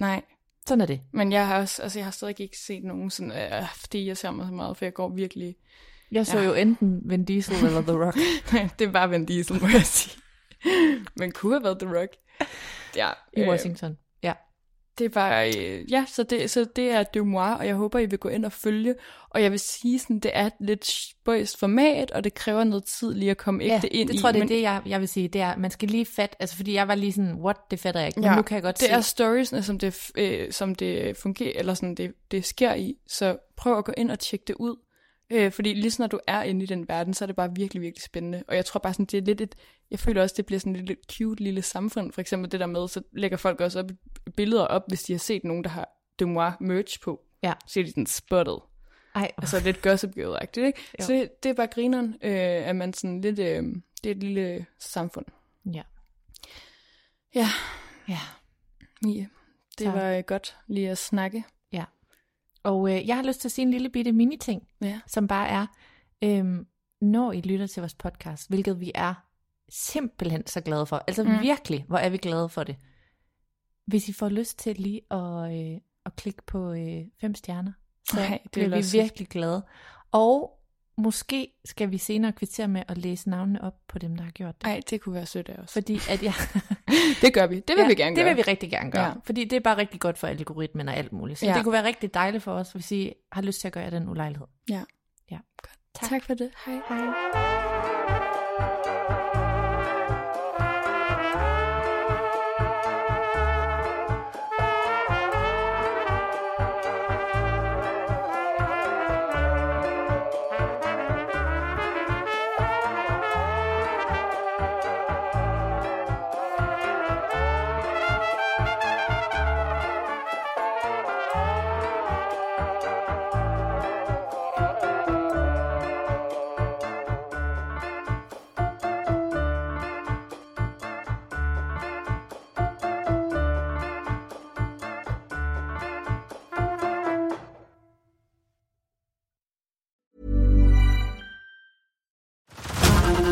[0.00, 0.22] Nej,
[0.66, 1.00] Sådan er det.
[1.12, 4.16] men jeg har også, altså jeg har stadig ikke set nogen sådan, øh, fordi jeg
[4.16, 5.56] ser mig så meget, for jeg går virkelig,
[6.14, 6.44] Jeg så Ja.
[6.44, 8.16] jo enten Vin Diesel eller The Rock.
[8.78, 10.20] det er bare Vin Diesel, må jeg sige.
[11.16, 12.10] Men kunne have været The Rock.
[12.96, 13.96] Ja, i øh, Washington.
[14.22, 14.32] Ja.
[14.98, 18.06] Det er bare, øh, ja, så det, så det er Demois, og jeg håber, I
[18.06, 18.94] vil gå ind og følge.
[19.30, 22.84] Og jeg vil sige, sådan, det er et lidt spøjst format, og det kræver noget
[22.84, 24.82] tid lige at komme Ja, ægte ind det tror jeg, det er men det, jeg,
[24.86, 25.28] jeg vil sige.
[25.28, 28.00] Det er, man skal lige fat, altså fordi jeg var lige sådan, what, det fatter
[28.00, 28.20] jeg ikke.
[28.20, 28.92] Men Ja, nu kan jeg godt det se.
[28.92, 32.94] er storiesne, som det, øh, som det fungerer, eller sådan det, det sker i.
[33.08, 34.76] Så prøv at gå ind og tjekke det ud.
[35.30, 37.82] Øh, fordi lige når du er inde i den verden, så er det bare virkelig,
[37.82, 38.44] virkelig spændende.
[38.48, 39.54] Og jeg tror bare sådan, det er lidt et,
[39.90, 42.12] jeg føler også, det bliver sådan et lidt cute lille samfund.
[42.12, 43.90] For eksempel det der med, så lægger folk også op,
[44.36, 47.20] billeder op, hvis de har set nogen, der har Demois merch på.
[47.42, 47.52] Ja.
[47.66, 48.58] Så er de sådan spotted.
[49.14, 50.80] Ej, Altså lidt gossip girl-agtigt, ikke?
[51.00, 51.04] Jo.
[51.04, 53.62] Så det, det er bare grineren, øh, at man sådan lidt, øh,
[54.04, 55.26] det er et lille samfund.
[55.74, 55.82] ja.
[57.34, 57.48] Ja,
[58.08, 58.18] ja.
[59.02, 59.28] Mie,
[59.78, 59.90] det Så.
[59.90, 61.44] var øh, godt lige at snakke.
[62.64, 65.00] Og øh, jeg har lyst til at sige en lille bitte mini-ting, Ja.
[65.06, 65.66] som bare er,
[66.24, 66.66] øhm,
[67.00, 69.14] når I lytter til vores podcast, hvilket vi er
[69.68, 71.04] simpelthen så glade for.
[71.06, 71.30] Altså mm.
[71.42, 72.76] Virkelig, hvor er vi glade for det.
[73.86, 77.72] Hvis I får lyst til lige at, øh, at klikke på øh, fem stjerner,
[78.10, 79.66] så Ej, det bliver vi virkelig glade.
[80.12, 80.53] Og
[80.96, 84.54] måske skal vi senere kvittere med at læse navnene op på dem, der har gjort
[84.60, 84.66] det.
[84.66, 85.72] Ej, det kunne være sødt af os.
[85.72, 86.34] Fordi at jeg...
[87.22, 87.54] Det gør vi.
[87.56, 88.34] Det vil ja, vi gerne det gøre.
[88.34, 89.06] vil vi rigtig gerne gøre.
[89.06, 89.12] Ja.
[89.24, 91.38] Fordi det er bare rigtig godt for algoritmen og alt muligt.
[91.38, 91.54] Så ja.
[91.54, 94.08] Det kunne være rigtig dejligt for os, hvis I har lyst til at gøre den
[94.08, 94.46] ulejlighed.
[94.68, 94.82] Ja.
[95.30, 95.38] Ja.
[95.94, 96.08] Tak.
[96.08, 96.50] tak for det.
[96.66, 96.80] Hej.
[96.88, 98.33] Hej.